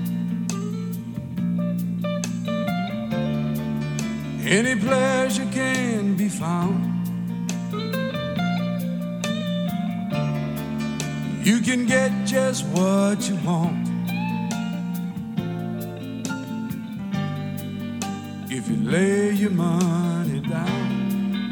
Any 4.45 4.74
pleasure 4.74 5.49
can 5.53 6.16
be 6.16 6.28
found. 6.28 6.88
You 11.45 11.61
can 11.61 11.86
get 11.86 12.11
just 12.26 12.64
what 12.66 13.28
you 13.28 13.36
want. 13.45 13.93
if 18.55 18.68
you 18.68 18.76
lay 18.76 19.30
your 19.30 19.51
money 19.51 20.40
down. 20.40 21.51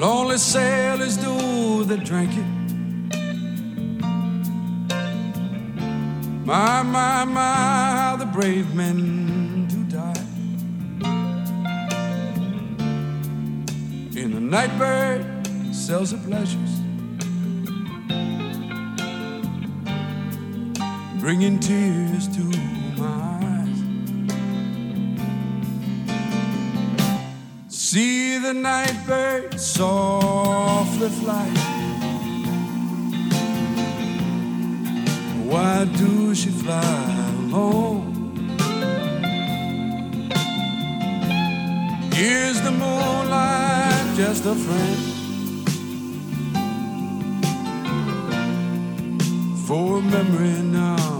Lonely 0.00 0.38
sailors 0.38 1.16
do 1.16 1.84
the 1.84 1.96
drinking. 1.96 2.52
My, 6.44 6.82
my, 6.82 7.24
my, 7.24 7.65
brave 8.36 8.74
men 8.74 9.66
do 9.66 9.82
die. 9.84 10.26
In 14.14 14.34
the 14.34 14.40
nightbird 14.40 15.24
sells 15.74 16.10
the 16.10 16.18
pleasures, 16.18 16.72
bringing 21.18 21.58
tears 21.58 22.28
to 22.36 22.44
my 23.00 23.30
eyes. 23.54 23.78
See 27.68 28.36
the 28.36 28.52
nightbird 28.52 29.58
softly 29.58 31.08
fly. 31.08 31.48
Why 35.50 35.86
do 35.96 36.34
she 36.34 36.50
fly 36.50 37.30
alone? 37.38 38.05
Is 42.18 42.62
the 42.62 42.70
moonlight 42.70 44.16
just 44.16 44.46
a 44.46 44.54
friend? 44.54 44.96
For 49.66 50.00
memory 50.00 50.62
now 50.62 51.15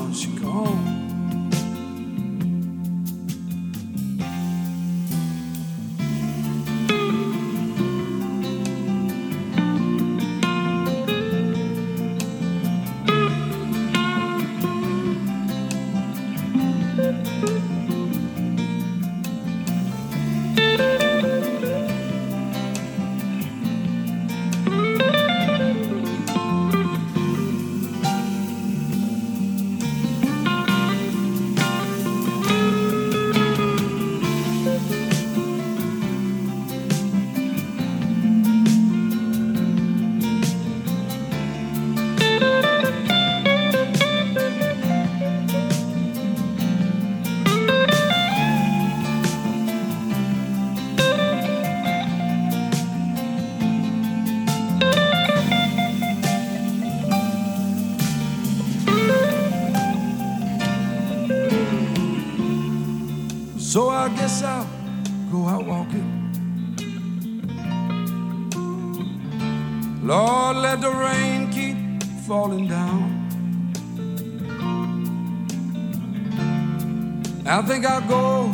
I 77.49 77.63
think 77.63 77.87
I'll 77.87 78.01
go 78.09 78.53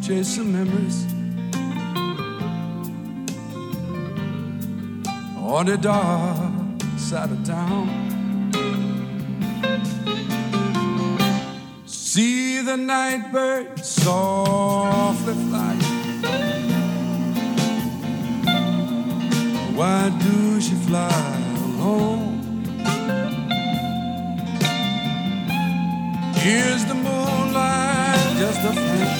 chase 0.00 0.36
some 0.36 0.52
memories 0.52 1.04
on 5.36 5.66
the 5.66 5.76
dark 5.76 6.80
side 6.96 7.32
of 7.32 7.44
town. 7.44 7.88
See 11.86 12.60
the 12.62 12.76
night 12.76 13.32
bird 13.32 13.84
softly 13.84 15.34
fly. 15.34 15.74
Why 19.74 20.08
do 20.22 20.60
she 20.60 20.74
fly 20.86 21.10
alone? 21.64 22.62
Here's 26.36 26.84
the 26.84 26.94
moonlight 26.94 27.39
just 28.40 28.60
a 28.64 28.72
friend? 28.72 29.10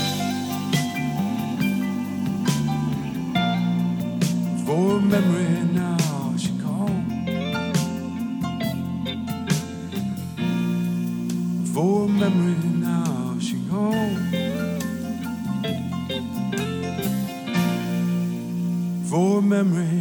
For 4.64 4.99
memory 5.12 5.61
now 5.75 6.35
she 6.39 6.53
gone. 6.64 7.05
For 11.75 12.09
memory 12.09 12.68
now 12.89 13.37
she 13.39 13.57
gone. 13.68 14.16
For 19.11 19.43
memory 19.43 19.99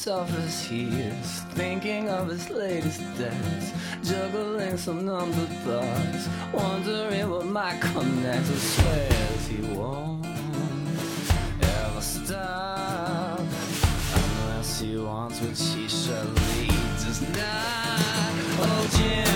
himself 0.00 0.66
he 0.66 0.86
is 0.86 1.40
thinking 1.52 2.08
of 2.08 2.26
his 2.28 2.48
latest 2.48 3.00
dance, 3.18 3.70
juggling 4.02 4.78
some 4.78 5.04
number 5.04 5.44
thoughts, 5.62 6.26
wondering 6.54 7.28
what 7.28 7.44
might 7.44 7.78
come 7.82 8.22
next. 8.22 8.48
He 8.48 8.56
swears 8.56 9.46
he 9.46 9.60
won't 9.74 10.24
ever 11.62 12.00
stop 12.00 13.40
unless 13.40 14.80
he 14.80 14.96
wants 14.96 15.38
what 15.42 15.58
he 15.58 15.86
surely 15.86 16.68
does 17.04 17.20
not. 17.20 18.32
Oh, 18.62 18.88
Jim, 18.96 19.29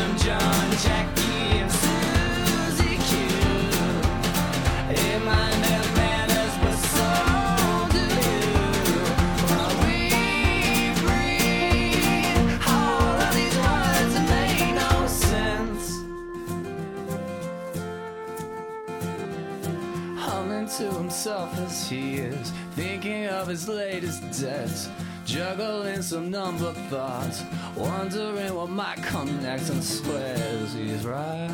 himself 21.25 21.59
as 21.61 21.89
he 21.89 22.16
is 22.16 22.51
thinking 22.72 23.27
of 23.29 23.49
his 23.49 23.66
latest 23.66 24.43
debts. 24.43 24.91
Juggling 25.25 26.03
some 26.03 26.31
number 26.31 26.75
thoughts, 26.91 27.43
wondering 27.75 28.55
what 28.55 28.68
might 28.68 29.03
come 29.03 29.43
next, 29.43 29.70
and 29.70 29.83
swears 29.83 30.75
he's 30.75 31.07
right. 31.07 31.51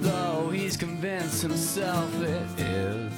Though 0.00 0.48
he's 0.50 0.74
convinced 0.78 1.42
himself 1.42 2.10
it 2.22 2.60
is. 2.60 3.12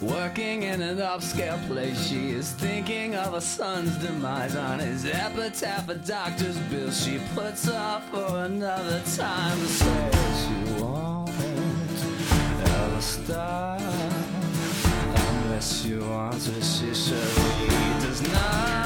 Working 0.00 0.62
in 0.62 0.82
an 0.82 0.98
upscale 0.98 1.66
place, 1.66 2.08
she 2.08 2.30
is 2.30 2.52
thinking 2.52 3.16
of 3.16 3.32
her 3.34 3.40
son's 3.40 3.96
demise 3.96 4.54
on 4.54 4.78
his 4.78 5.04
epitaph, 5.04 5.88
a 5.88 5.96
doctor's 5.96 6.58
bill 6.70 6.92
she 6.92 7.18
puts 7.34 7.68
off 7.68 8.08
for 8.10 8.44
another 8.44 9.02
time 9.16 10.35
star. 13.06 13.78
Unless 15.44 15.86
you 15.86 16.00
want 16.00 16.40
to, 16.42 16.54
she 16.60 16.92
certainly 16.92 17.68
does 18.00 18.20
not. 18.32 18.85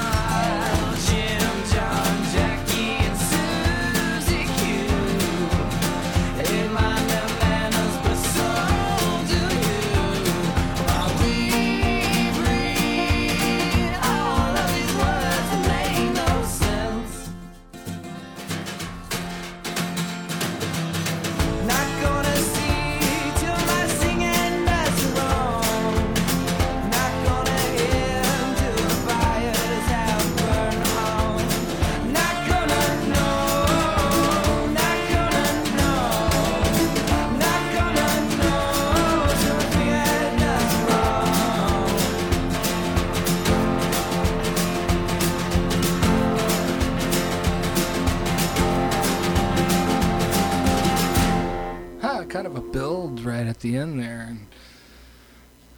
Won't 52.34 52.46
a 52.46 52.60
build 52.60 53.20
right 53.20 53.46
at 53.46 53.60
the 53.60 53.76
end 53.76 54.00
there, 54.00 54.26
and 54.28 54.46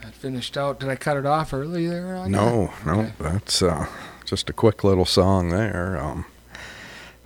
that 0.03 0.15
finished 0.15 0.57
out. 0.57 0.81
Did 0.81 0.89
I 0.89 0.97
cut 0.97 1.17
it 1.17 1.27
off 1.27 1.53
early 1.53 1.87
there? 1.87 2.17
On 2.17 2.31
No, 2.31 2.67
that? 2.85 2.87
no, 2.87 2.93
Okay. 3.01 3.13
that's 3.19 3.63
uh, 3.63 3.87
just 4.25 4.51
a 4.51 4.53
quick 4.53 4.85
little 4.85 5.05
song 5.05 5.51
there. 5.51 5.99
Um, 5.99 6.25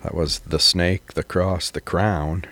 that 0.03 0.13
was 0.13 0.39
the 0.39 0.59
snake, 0.59 1.13
the 1.13 1.23
cross, 1.23 1.69
the 1.69 1.81
crown. 1.81 2.45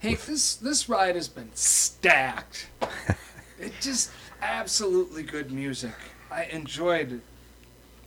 Hey, 0.00 0.14
this 0.14 0.54
this 0.56 0.88
ride 0.88 1.14
has 1.14 1.28
been 1.28 1.50
stacked. 1.54 2.68
it 3.58 3.72
just 3.80 4.10
absolutely 4.42 5.22
good 5.22 5.50
music. 5.50 5.94
I 6.30 6.44
enjoyed 6.44 7.20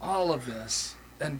all 0.01 0.31
of 0.31 0.45
this, 0.45 0.95
and 1.19 1.39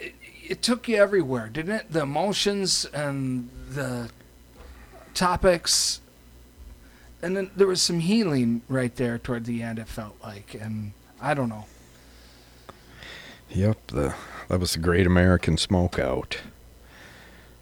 it, 0.00 0.14
it 0.48 0.62
took 0.62 0.88
you 0.88 0.96
everywhere, 0.96 1.48
didn't 1.48 1.74
it? 1.74 1.92
The 1.92 2.02
emotions 2.02 2.84
and 2.86 3.50
the 3.68 4.10
topics, 5.14 6.00
and 7.22 7.36
then 7.36 7.50
there 7.56 7.66
was 7.66 7.80
some 7.82 8.00
healing 8.00 8.62
right 8.68 8.94
there 8.96 9.18
toward 9.18 9.44
the 9.44 9.62
end. 9.62 9.78
It 9.78 9.88
felt 9.88 10.16
like, 10.22 10.54
and 10.54 10.92
I 11.20 11.34
don't 11.34 11.48
know. 11.48 11.66
Yep, 13.50 13.86
the 13.88 14.14
that 14.48 14.60
was 14.60 14.72
the 14.74 14.78
Great 14.80 15.06
American 15.06 15.56
Smokeout. 15.56 16.36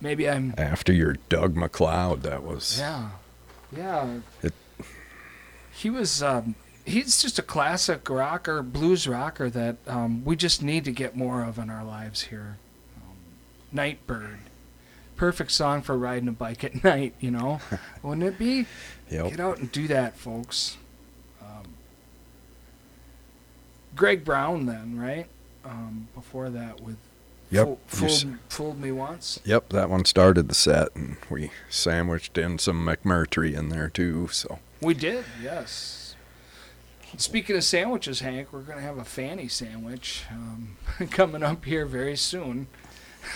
Maybe 0.01 0.29
I'm 0.29 0.55
After 0.57 0.93
your 0.93 1.17
Doug 1.29 1.57
MacLeod, 1.57 2.23
that 2.23 2.43
was 2.43 2.79
Yeah, 2.79 3.11
yeah. 3.77 4.19
It- 4.43 4.55
he 5.73 5.89
was. 5.89 6.23
Um, 6.23 6.57
he's 6.85 7.23
just 7.23 7.39
a 7.39 7.43
classic 7.43 8.09
rocker, 8.11 8.63
blues 8.63 9.09
rocker 9.09 9.49
that 9.51 9.77
um, 9.87 10.25
we 10.27 10.37
just 10.37 10.63
need 10.63 10.85
to 10.85 10.93
get 10.93 11.17
more 11.17 11.43
of 11.43 11.59
in 11.59 11.71
our 11.71 11.85
lives 11.85 12.23
here. 12.25 12.59
Um, 12.99 13.17
Nightbird, 13.73 14.39
perfect 15.21 15.51
song 15.53 15.83
for 15.83 15.99
riding 15.99 16.29
a 16.29 16.33
bike 16.33 16.65
at 16.65 16.83
night. 16.85 17.13
You 17.21 17.31
know, 17.31 17.61
wouldn't 18.03 18.27
it 18.27 18.39
be? 18.39 18.65
Yep. 19.11 19.31
Get 19.33 19.41
out 19.41 19.59
and 19.59 19.71
do 19.71 19.87
that, 19.89 20.17
folks. 20.17 20.79
Um, 21.43 21.75
Greg 23.95 24.25
Brown, 24.25 24.65
then, 24.65 24.99
right? 24.99 25.27
Um, 25.65 26.09
before 26.15 26.49
that, 26.51 26.81
with 26.81 26.97
Yep, 27.51 27.79
Fool- 27.89 28.09
you 28.09 28.15
s- 28.15 28.23
fooled, 28.23 28.39
fooled 28.49 28.81
me 28.81 28.93
once. 28.93 29.41
Yep, 29.45 29.71
that 29.71 29.91
one 29.91 30.05
started 30.07 30.49
the 30.49 30.55
set, 30.55 30.89
and 30.95 31.17
we 31.29 31.51
sandwiched 31.69 32.39
in 32.39 32.59
some 32.59 32.87
McMurtry 32.87 33.53
in 33.55 33.69
there 33.69 33.91
too. 33.91 34.29
So 34.29 34.59
We 34.81 34.95
did, 34.95 35.25
yes. 35.43 36.15
Speaking 37.19 37.57
of 37.57 37.65
sandwiches, 37.65 38.21
Hank, 38.21 38.53
we're 38.53 38.61
going 38.61 38.79
to 38.79 38.85
have 38.85 38.97
a 38.99 39.05
Fanny 39.05 39.49
sandwich 39.49 40.23
um, 40.31 40.77
coming 41.11 41.43
up 41.43 41.65
here 41.65 41.85
very 41.85 42.17
soon. 42.17 42.69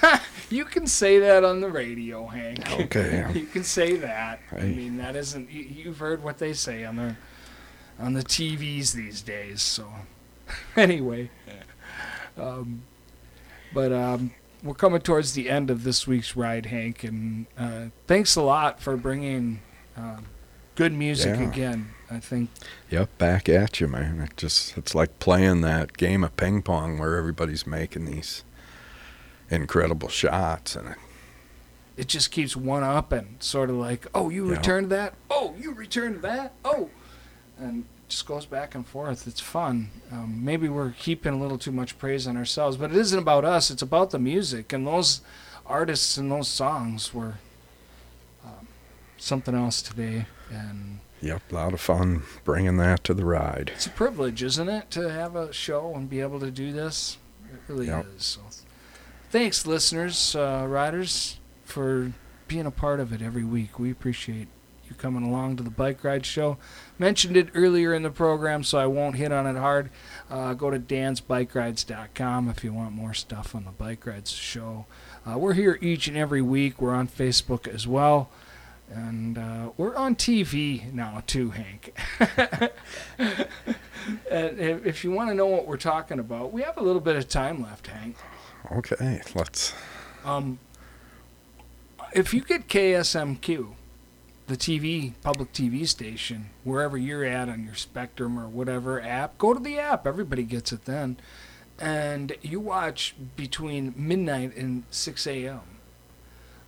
you 0.51 0.65
can 0.65 0.87
say 0.87 1.19
that 1.19 1.45
on 1.45 1.61
the 1.61 1.69
radio, 1.69 2.27
Hank. 2.27 2.71
Okay. 2.81 3.27
you 3.35 3.47
can 3.47 3.65
say 3.65 3.97
that. 3.97 4.41
I 4.53 4.61
mean, 4.63 4.97
that 4.99 5.17
isn't. 5.17 5.51
You, 5.51 5.63
you've 5.63 5.99
heard 5.99 6.23
what 6.23 6.39
they 6.39 6.53
say 6.53 6.85
on 6.85 6.97
the 6.97 7.17
on 7.99 8.13
the 8.15 8.23
TVs 8.23 8.93
these 8.93 9.23
days. 9.23 9.63
So, 9.63 9.89
anyway, 10.77 11.31
um, 12.39 12.83
but 13.73 13.93
um, 13.93 14.33
we're 14.63 14.75
coming 14.75 15.01
towards 15.01 15.33
the 15.35 15.49
end 15.51 15.71
of 15.71 15.85
this 15.85 16.07
week's 16.07 16.37
ride, 16.37 16.67
Hank, 16.67 17.05
and 17.05 17.47
uh, 17.59 17.87
thanks 18.07 18.37
a 18.37 18.43
lot 18.43 18.81
for 18.81 18.97
bringing 18.97 19.61
um, 19.97 20.27
good 20.75 20.93
music 20.93 21.39
Yeah. 21.39 21.49
again. 21.49 21.91
I 22.11 22.21
think 22.21 22.51
Yep, 22.91 23.17
back 23.19 23.49
at 23.49 23.81
you, 23.81 23.89
man. 23.89 24.21
It 24.21 24.37
just 24.37 24.77
it's 24.77 24.95
like 24.95 25.19
playing 25.19 25.63
that 25.63 25.97
game 25.97 26.23
of 26.23 26.37
ping 26.37 26.63
pong 26.63 26.99
where 26.99 27.17
everybody's 27.17 27.67
making 27.67 28.05
these 28.05 28.45
incredible 29.51 30.09
shots 30.09 30.75
and 30.77 30.95
it, 31.97 32.09
just 32.09 32.31
keeps 32.31 32.57
one 32.57 32.83
up 32.83 33.13
and 33.13 33.37
sort 33.43 33.71
of 33.71 33.77
like, 33.77 34.07
oh, 34.15 34.29
you 34.31 34.51
Yeah. 34.51 34.57
returned 34.57 34.91
that. 34.91 35.15
Oh, 35.31 35.55
you 35.59 35.73
returned 35.73 36.23
that. 36.23 36.53
Oh, 36.65 36.91
and 37.59 37.85
just 38.09 38.27
goes 38.27 38.47
back 38.47 38.75
and 38.75 38.87
forth. 38.87 39.27
It's 39.27 39.41
fun. 39.41 39.91
Um, 40.13 40.45
maybe 40.45 40.69
we're 40.69 40.91
heaping 40.91 41.35
a 41.35 41.39
little 41.39 41.59
too 41.59 41.73
much 41.73 41.97
praise 41.99 42.27
on 42.27 42.37
ourselves, 42.37 42.77
but 42.77 42.91
it 42.91 42.97
isn't 42.97 43.19
about 43.19 43.45
us. 43.45 43.71
It's 43.71 43.83
about 43.83 44.11
the 44.11 44.19
music 44.19 44.73
and 44.73 44.87
those 44.87 45.21
artists 45.67 46.17
and 46.17 46.31
those 46.31 46.49
songs 46.49 47.15
were 47.15 47.35
um, 48.45 48.67
something 49.17 49.55
else 49.55 49.81
today. 49.81 50.27
And 50.51 50.99
yep, 51.23 51.43
a 51.51 51.55
lot 51.55 51.73
of 51.73 51.81
fun 51.81 52.23
bringing 52.45 52.77
that 52.79 53.05
to 53.05 53.15
the 53.15 53.25
ride. 53.25 53.71
it's 53.75 53.87
a 53.87 53.91
privilege, 53.91 54.43
isn't 54.43 54.69
it, 54.69 54.91
to 54.91 55.11
have 55.11 55.37
a 55.37 55.53
show 55.53 55.95
and 55.95 56.11
be 56.11 56.21
able 56.21 56.41
to 56.41 56.51
do 56.51 56.73
this? 56.73 57.19
It 57.53 57.61
really 57.73 57.87
Yep. 57.87 58.07
is. 58.17 58.25
So, 58.25 58.41
thanks, 59.35 59.67
listeners, 59.67 60.37
uh, 60.37 60.65
riders, 60.69 61.41
for 61.65 62.13
being 62.47 62.67
a 62.67 62.71
part 62.71 63.01
of 63.01 63.13
it 63.13 63.21
every 63.21 63.43
week. 63.43 63.81
We 63.81 63.91
appreciate 63.91 64.47
you 64.89 64.95
coming 64.95 65.25
along 65.25 65.57
to 65.57 65.65
the 65.65 65.71
Bike 65.71 66.05
Ride 66.05 66.25
Show. 66.25 66.57
Mentioned 67.01 67.37
it 67.37 67.49
earlier 67.53 67.93
in 67.93 68.05
the 68.05 68.13
program, 68.13 68.63
so 68.63 68.79
I 68.79 68.87
won't 68.87 69.17
hit 69.17 69.33
on 69.33 69.45
it 69.49 69.59
hard. 69.59 69.91
Uh, 70.31 70.55
go 70.55 70.71
to 70.71 70.79
dansbikerides.com 70.79 72.49
if 72.49 72.63
you 72.63 72.73
want 72.73 72.93
more 72.93 73.13
stuff 73.13 73.57
on 73.57 73.65
the 73.65 73.73
Bike 73.73 74.07
Rides 74.07 74.31
Show. 74.31 74.87
Uh, 75.29 75.37
we're 75.37 75.55
here 75.55 75.81
each 75.81 76.07
and 76.07 76.17
every 76.17 76.41
week. 76.41 76.81
We're 76.81 76.95
on 76.95 77.09
Facebook 77.09 77.67
as 77.67 77.89
well. 77.89 78.31
And 78.89 79.37
uh, 79.37 79.71
we're 79.77 79.97
on 79.97 80.15
TV 80.15 80.93
now, 80.93 81.25
too, 81.27 81.51
Hank. 81.51 81.99
if 84.31 84.87
if 84.87 85.03
you 85.03 85.11
want 85.11 85.31
to 85.31 85.35
know 85.35 85.47
what 85.47 85.67
we're 85.67 85.77
talking 85.77 86.21
about, 86.21 86.53
we 86.53 86.63
have 86.63 86.77
a 86.77 86.83
little 86.83 87.01
bit 87.01 87.17
of 87.17 87.29
time 87.29 87.61
left, 87.61 87.89
Hank. 87.89 88.15
Okay, 88.73 89.21
let's 89.35 89.75
Um, 90.25 90.59
if 92.15 92.33
you 92.33 92.41
get 92.41 92.69
KSMQ, 92.69 93.75
the 94.47 94.57
TV, 94.57 95.13
public 95.23 95.53
TV 95.53 95.87
station, 95.87 96.51
wherever 96.65 96.97
you're 96.97 97.25
at 97.25 97.49
on 97.49 97.65
your 97.65 97.75
Spectrum 97.75 98.39
or 98.39 98.49
whatever 98.49 99.01
app, 99.01 99.37
go 99.37 99.53
to 99.53 99.61
the 99.61 99.79
app. 99.79 100.07
Everybody 100.07 100.45
gets 100.45 100.73
it 100.73 100.87
then. 100.87 101.19
And 101.79 102.37
you 102.41 102.61
watch 102.61 103.15
between 103.37 103.93
midnight 103.97 104.57
and 104.57 104.85
6 104.91 105.27
a.m. 105.27 105.61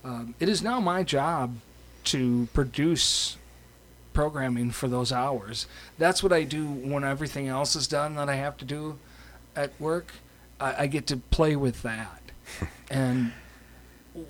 Um, 0.03 0.35
it 0.39 0.49
is 0.49 0.61
now 0.61 0.79
my 0.79 1.03
job 1.03 1.57
to 2.05 2.47
produce 2.53 3.37
programming 4.13 4.71
for 4.71 4.87
those 4.87 5.11
hours. 5.11 5.67
That's 5.97 6.21
what 6.21 6.33
I 6.33 6.43
do 6.43 6.67
when 6.67 7.03
everything 7.03 7.47
else 7.47 7.75
is 7.75 7.87
done 7.87 8.15
that 8.15 8.29
I 8.29 8.35
have 8.35 8.57
to 8.57 8.65
do 8.65 8.97
at 9.55 9.79
work. 9.79 10.13
I, 10.59 10.83
I 10.83 10.87
get 10.87 11.07
to 11.07 11.17
play 11.17 11.55
with 11.55 11.81
that. 11.83 12.21
and 12.89 13.33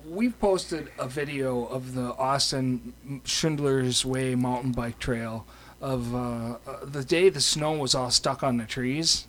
we've 0.06 0.38
posted 0.38 0.90
a 0.98 1.08
video 1.08 1.64
of 1.66 1.94
the 1.94 2.14
Austin 2.16 2.92
Schindler's 3.24 4.04
Way 4.04 4.34
mountain 4.34 4.72
bike 4.72 4.98
trail 4.98 5.46
of 5.80 6.14
uh, 6.14 6.18
uh, 6.18 6.84
the 6.84 7.04
day 7.04 7.28
the 7.28 7.40
snow 7.40 7.72
was 7.72 7.94
all 7.94 8.10
stuck 8.10 8.42
on 8.42 8.56
the 8.56 8.64
trees. 8.66 9.26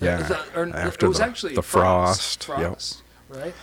Yeah, 0.00 0.22
The- 0.22 0.60
or- 0.60 0.68
after 0.76 1.06
it 1.06 1.08
was 1.08 1.18
the- 1.18 1.24
actually 1.24 1.54
the 1.54 1.62
frost. 1.62 2.44
frost, 2.44 3.02
yep. 3.30 3.38
right? 3.42 3.54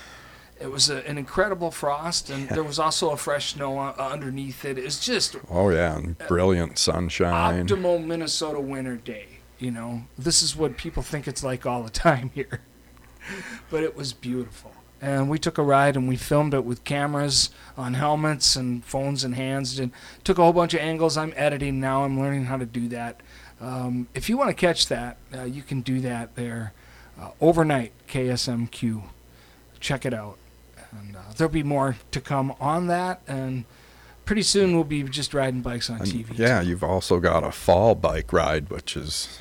It 0.61 0.69
was 0.69 0.89
a, 0.89 0.97
an 1.07 1.17
incredible 1.17 1.71
frost, 1.71 2.29
and 2.29 2.49
there 2.49 2.63
was 2.63 2.79
also 2.79 3.11
a 3.11 3.17
fresh 3.17 3.53
snow 3.53 3.79
uh, 3.79 3.93
underneath 3.97 4.65
it. 4.65 4.77
It's 4.77 4.99
just 5.05 5.37
Oh 5.49 5.69
yeah, 5.69 5.95
and 5.97 6.17
brilliant 6.27 6.77
sunshine. 6.77 7.65
optimal 7.65 8.05
Minnesota 8.05 8.59
winter 8.59 8.97
day. 8.97 9.38
You 9.59 9.71
know, 9.71 10.03
this 10.17 10.41
is 10.41 10.55
what 10.55 10.77
people 10.77 11.03
think 11.03 11.27
it's 11.27 11.43
like 11.43 11.65
all 11.65 11.83
the 11.83 11.89
time 12.07 12.31
here. 12.33 12.61
but 13.69 13.83
it 13.83 13.95
was 13.95 14.13
beautiful. 14.13 14.71
And 15.01 15.29
we 15.29 15.39
took 15.39 15.57
a 15.57 15.63
ride 15.63 15.95
and 15.95 16.09
we 16.09 16.17
filmed 16.17 16.53
it 16.53 16.65
with 16.65 16.83
cameras 16.83 17.51
on 17.77 17.93
helmets 17.93 18.55
and 18.57 18.83
phones 18.83 19.23
in 19.23 19.31
hands 19.33 19.79
and 19.79 19.91
took 20.25 20.37
a 20.37 20.43
whole 20.43 20.51
bunch 20.51 20.73
of 20.73 20.81
angles. 20.81 21.15
I'm 21.15 21.33
editing 21.37 21.79
now. 21.79 22.03
I'm 22.03 22.19
learning 22.19 22.45
how 22.45 22.57
to 22.57 22.65
do 22.65 22.89
that. 22.89 23.21
Um, 23.61 24.07
if 24.13 24.27
you 24.29 24.37
want 24.37 24.49
to 24.49 24.53
catch 24.53 24.87
that, 24.87 25.17
uh, 25.33 25.43
you 25.43 25.61
can 25.61 25.81
do 25.81 26.01
that 26.01 26.35
there 26.35 26.73
uh, 27.19 27.29
overnight. 27.39 27.93
KSMQ, 28.09 29.03
check 29.79 30.05
it 30.05 30.13
out. 30.13 30.37
And 30.91 31.15
uh, 31.15 31.19
there'll 31.37 31.51
be 31.53 31.63
more 31.63 31.95
to 32.11 32.19
come 32.19 32.53
on 32.59 32.87
that. 32.87 33.21
And 33.25 33.63
pretty 34.25 34.41
soon 34.43 34.73
we'll 34.75 34.83
be 34.83 35.03
just 35.03 35.33
riding 35.33 35.61
bikes 35.61 35.89
on 35.89 35.99
And, 36.01 36.07
TV. 36.09 36.37
yeah, 36.37 36.59
you've 36.59 36.83
also 36.83 37.19
got 37.21 37.45
a 37.45 37.51
fall 37.51 37.95
bike 37.95 38.33
ride, 38.33 38.69
which 38.69 38.97
is 38.97 39.39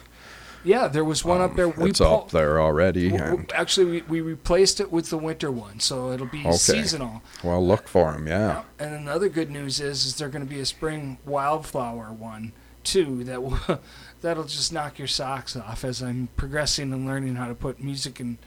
Yeah, 0.69 0.87
there 0.89 1.05
was 1.05 1.25
one 1.25 1.41
up 1.41 1.51
um, 1.53 1.57
there. 1.57 1.69
We 1.69 1.91
it's 1.91 1.99
pull- 2.01 2.15
up 2.15 2.31
there 2.31 2.61
already. 2.61 3.09
w- 3.11 3.19
w- 3.25 3.39
And 3.41 3.53
actually, 3.55 3.87
we, 3.91 4.03
we 4.03 4.21
replaced 4.21 4.81
it 4.81 4.93
with 4.93 5.09
the 5.11 5.19
winter 5.19 5.51
one, 5.51 5.81
so 5.81 6.13
it'll 6.13 6.27
be 6.27 6.41
Okay. 6.47 6.53
seasonal. 6.57 7.23
well, 7.43 7.67
look 7.67 7.89
for 7.89 8.13
them. 8.13 8.27
Yeah. 8.27 8.63
And 8.79 8.95
another 8.95 9.29
good 9.29 9.51
news 9.51 9.81
is, 9.81 10.05
is 10.05 10.17
there 10.17 10.29
going 10.29 10.45
to 10.47 10.49
be 10.55 10.61
a 10.61 10.67
spring 10.67 11.19
wildflower 11.25 12.13
one 12.13 12.53
too 12.85 13.25
that 13.25 13.43
will 13.43 13.59
that'll 14.23 14.45
just 14.45 14.73
knock 14.73 14.99
your 14.99 15.09
socks 15.09 15.57
off 15.57 15.85
as 15.85 16.03
I'm 16.03 16.29
progressing 16.37 16.93
and 16.93 17.07
learning 17.07 17.37
how 17.37 17.49
to 17.49 17.55
put 17.55 17.83
music 17.83 18.21
and 18.21 18.39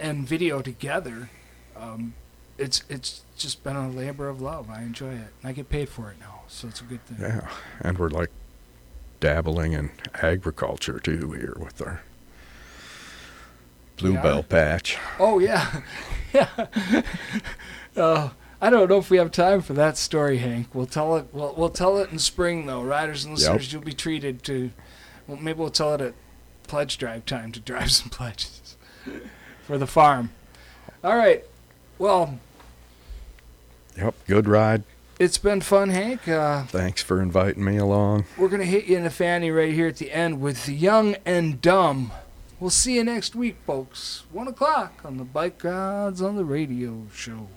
and 0.00 0.26
video 0.28 0.60
together. 0.62 1.30
Um, 1.76 2.14
it's 2.58 2.82
it's 2.88 3.22
just 3.36 3.62
been 3.62 3.76
a 3.76 3.88
labor 3.88 4.28
of 4.28 4.40
love. 4.40 4.68
I 4.70 4.82
enjoy 4.82 5.10
it. 5.12 5.32
And 5.42 5.44
I 5.44 5.52
get 5.52 5.68
paid 5.68 5.88
for 5.88 6.10
it 6.10 6.18
now, 6.20 6.42
so 6.48 6.66
it's 6.68 6.80
a 6.80 6.84
good 6.84 7.04
thing. 7.06 7.18
Yeah, 7.20 7.48
and 7.80 7.96
we're 7.98 8.08
like 8.10 8.30
dabbling 9.20 9.72
in 9.72 9.90
agriculture 10.14 10.98
too 10.98 11.32
here 11.32 11.56
with 11.58 11.80
our 11.82 12.02
bluebell 13.96 14.42
patch. 14.42 14.96
Oh 15.18 15.38
yeah, 15.38 15.82
yeah. 16.32 16.66
uh, 17.96 18.30
I 18.60 18.70
don't 18.70 18.88
know 18.88 18.98
if 18.98 19.10
we 19.10 19.18
have 19.18 19.30
time 19.30 19.60
for 19.60 19.72
that 19.74 19.96
story, 19.96 20.38
Hank. 20.38 20.68
We'll 20.74 20.86
tell 20.86 21.16
it. 21.16 21.26
We'll, 21.32 21.54
we'll 21.56 21.70
tell 21.70 21.98
it 21.98 22.10
in 22.10 22.18
spring, 22.18 22.66
though. 22.66 22.82
Riders 22.82 23.24
and 23.24 23.34
listeners, 23.34 23.72
you'll 23.72 23.82
be 23.82 23.92
treated 23.92 24.42
to. 24.44 24.70
Well, 25.26 25.36
maybe 25.36 25.58
we'll 25.58 25.70
tell 25.70 25.94
it 25.94 26.00
at 26.00 26.14
pledge 26.66 26.98
drive 26.98 27.26
time 27.26 27.52
to 27.52 27.60
drive 27.60 27.90
some 27.92 28.10
pledges 28.10 28.76
for 29.62 29.78
the 29.78 29.86
farm. 29.86 30.30
All 31.04 31.16
right. 31.16 31.44
Well, 31.98 32.38
Yep, 33.96 34.14
good 34.28 34.46
ride. 34.48 34.84
It's 35.18 35.38
been 35.38 35.60
fun, 35.60 35.90
Hank. 35.90 36.26
Uh, 36.28 36.64
Thanks 36.64 37.02
for 37.02 37.20
inviting 37.20 37.64
me 37.64 37.76
along. 37.76 38.24
we're 38.36 38.48
gonna 38.48 38.64
hit 38.64 38.86
you 38.86 38.96
in 38.96 39.04
the 39.04 39.10
fanny 39.10 39.50
right 39.50 39.72
here 39.72 39.88
at 39.88 39.96
the 39.96 40.12
end 40.12 40.40
with 40.40 40.68
Young 40.68 41.16
and 41.24 41.60
Dumb. 41.60 42.12
We'll 42.60 42.70
see 42.70 42.96
you 42.96 43.04
next 43.04 43.36
week, 43.36 43.56
folks. 43.66 44.24
One 44.32 44.48
o'clock 44.48 45.00
on 45.04 45.16
the 45.16 45.24
Bike 45.24 45.58
Gods 45.58 46.20
on 46.20 46.36
the 46.36 46.44
Radio 46.44 47.06
Show. 47.14 47.48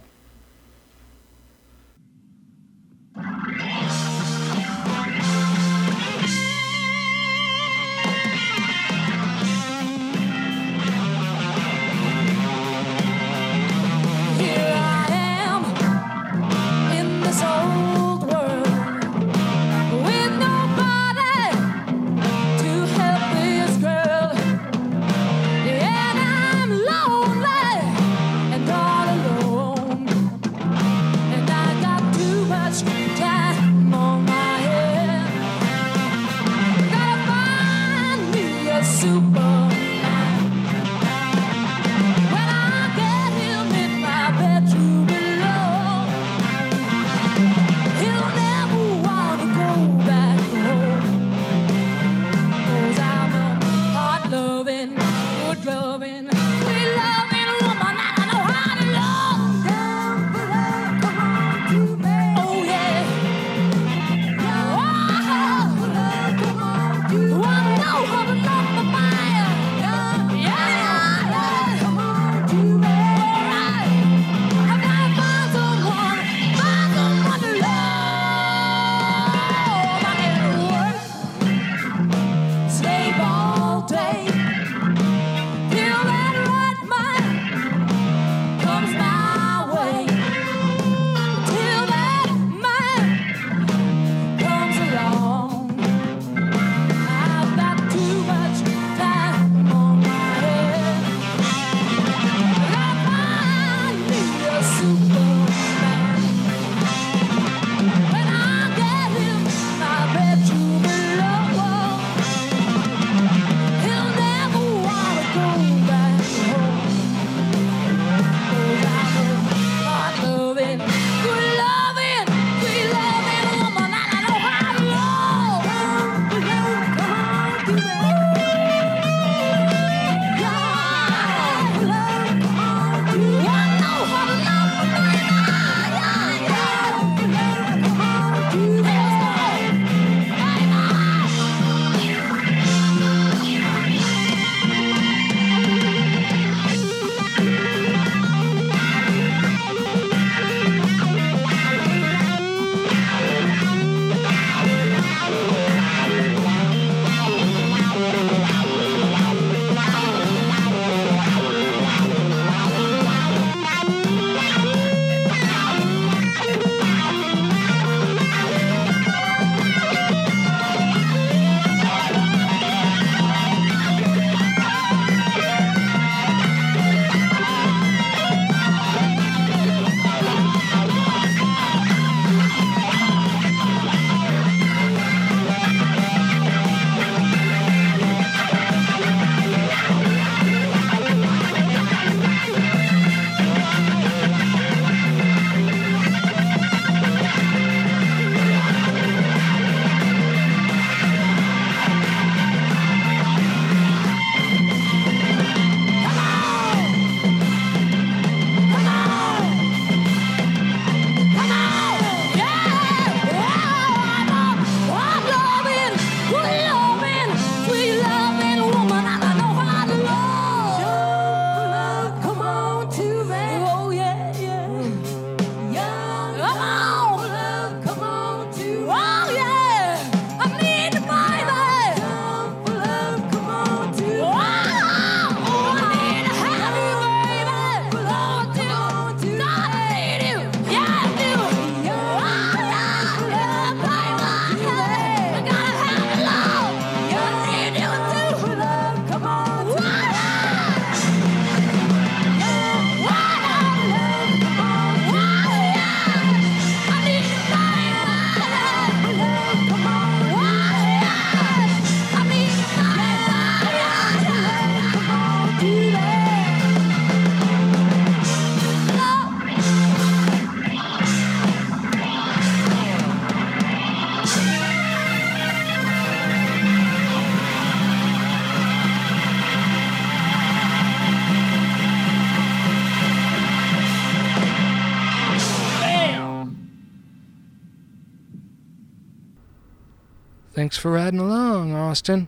For 290.82 290.90
riding 290.94 291.20
along, 291.20 291.76
Austin, 291.76 292.28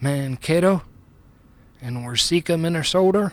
Mankato, 0.00 0.82
and 1.80 1.98
Waseca, 1.98 2.58
Minnesota. 2.58 3.30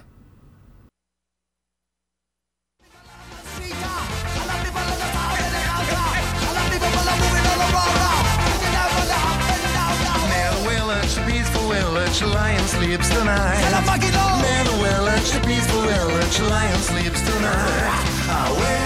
Near 10.30 10.52
the 10.52 10.70
village, 10.70 11.16
the 11.16 11.24
peaceful 11.26 11.68
village, 11.72 12.20
the 12.20 12.28
lion 12.28 12.68
sleeps 12.68 13.10
tonight. 13.10 13.58
Near 14.44 14.64
the 14.66 14.78
village, 14.86 15.32
the 15.32 15.40
peaceful 15.48 15.82
village, 15.82 16.40
lion 16.42 16.80
sleeps 16.82 17.22
tonight. 17.22 18.06
Away 18.30 18.81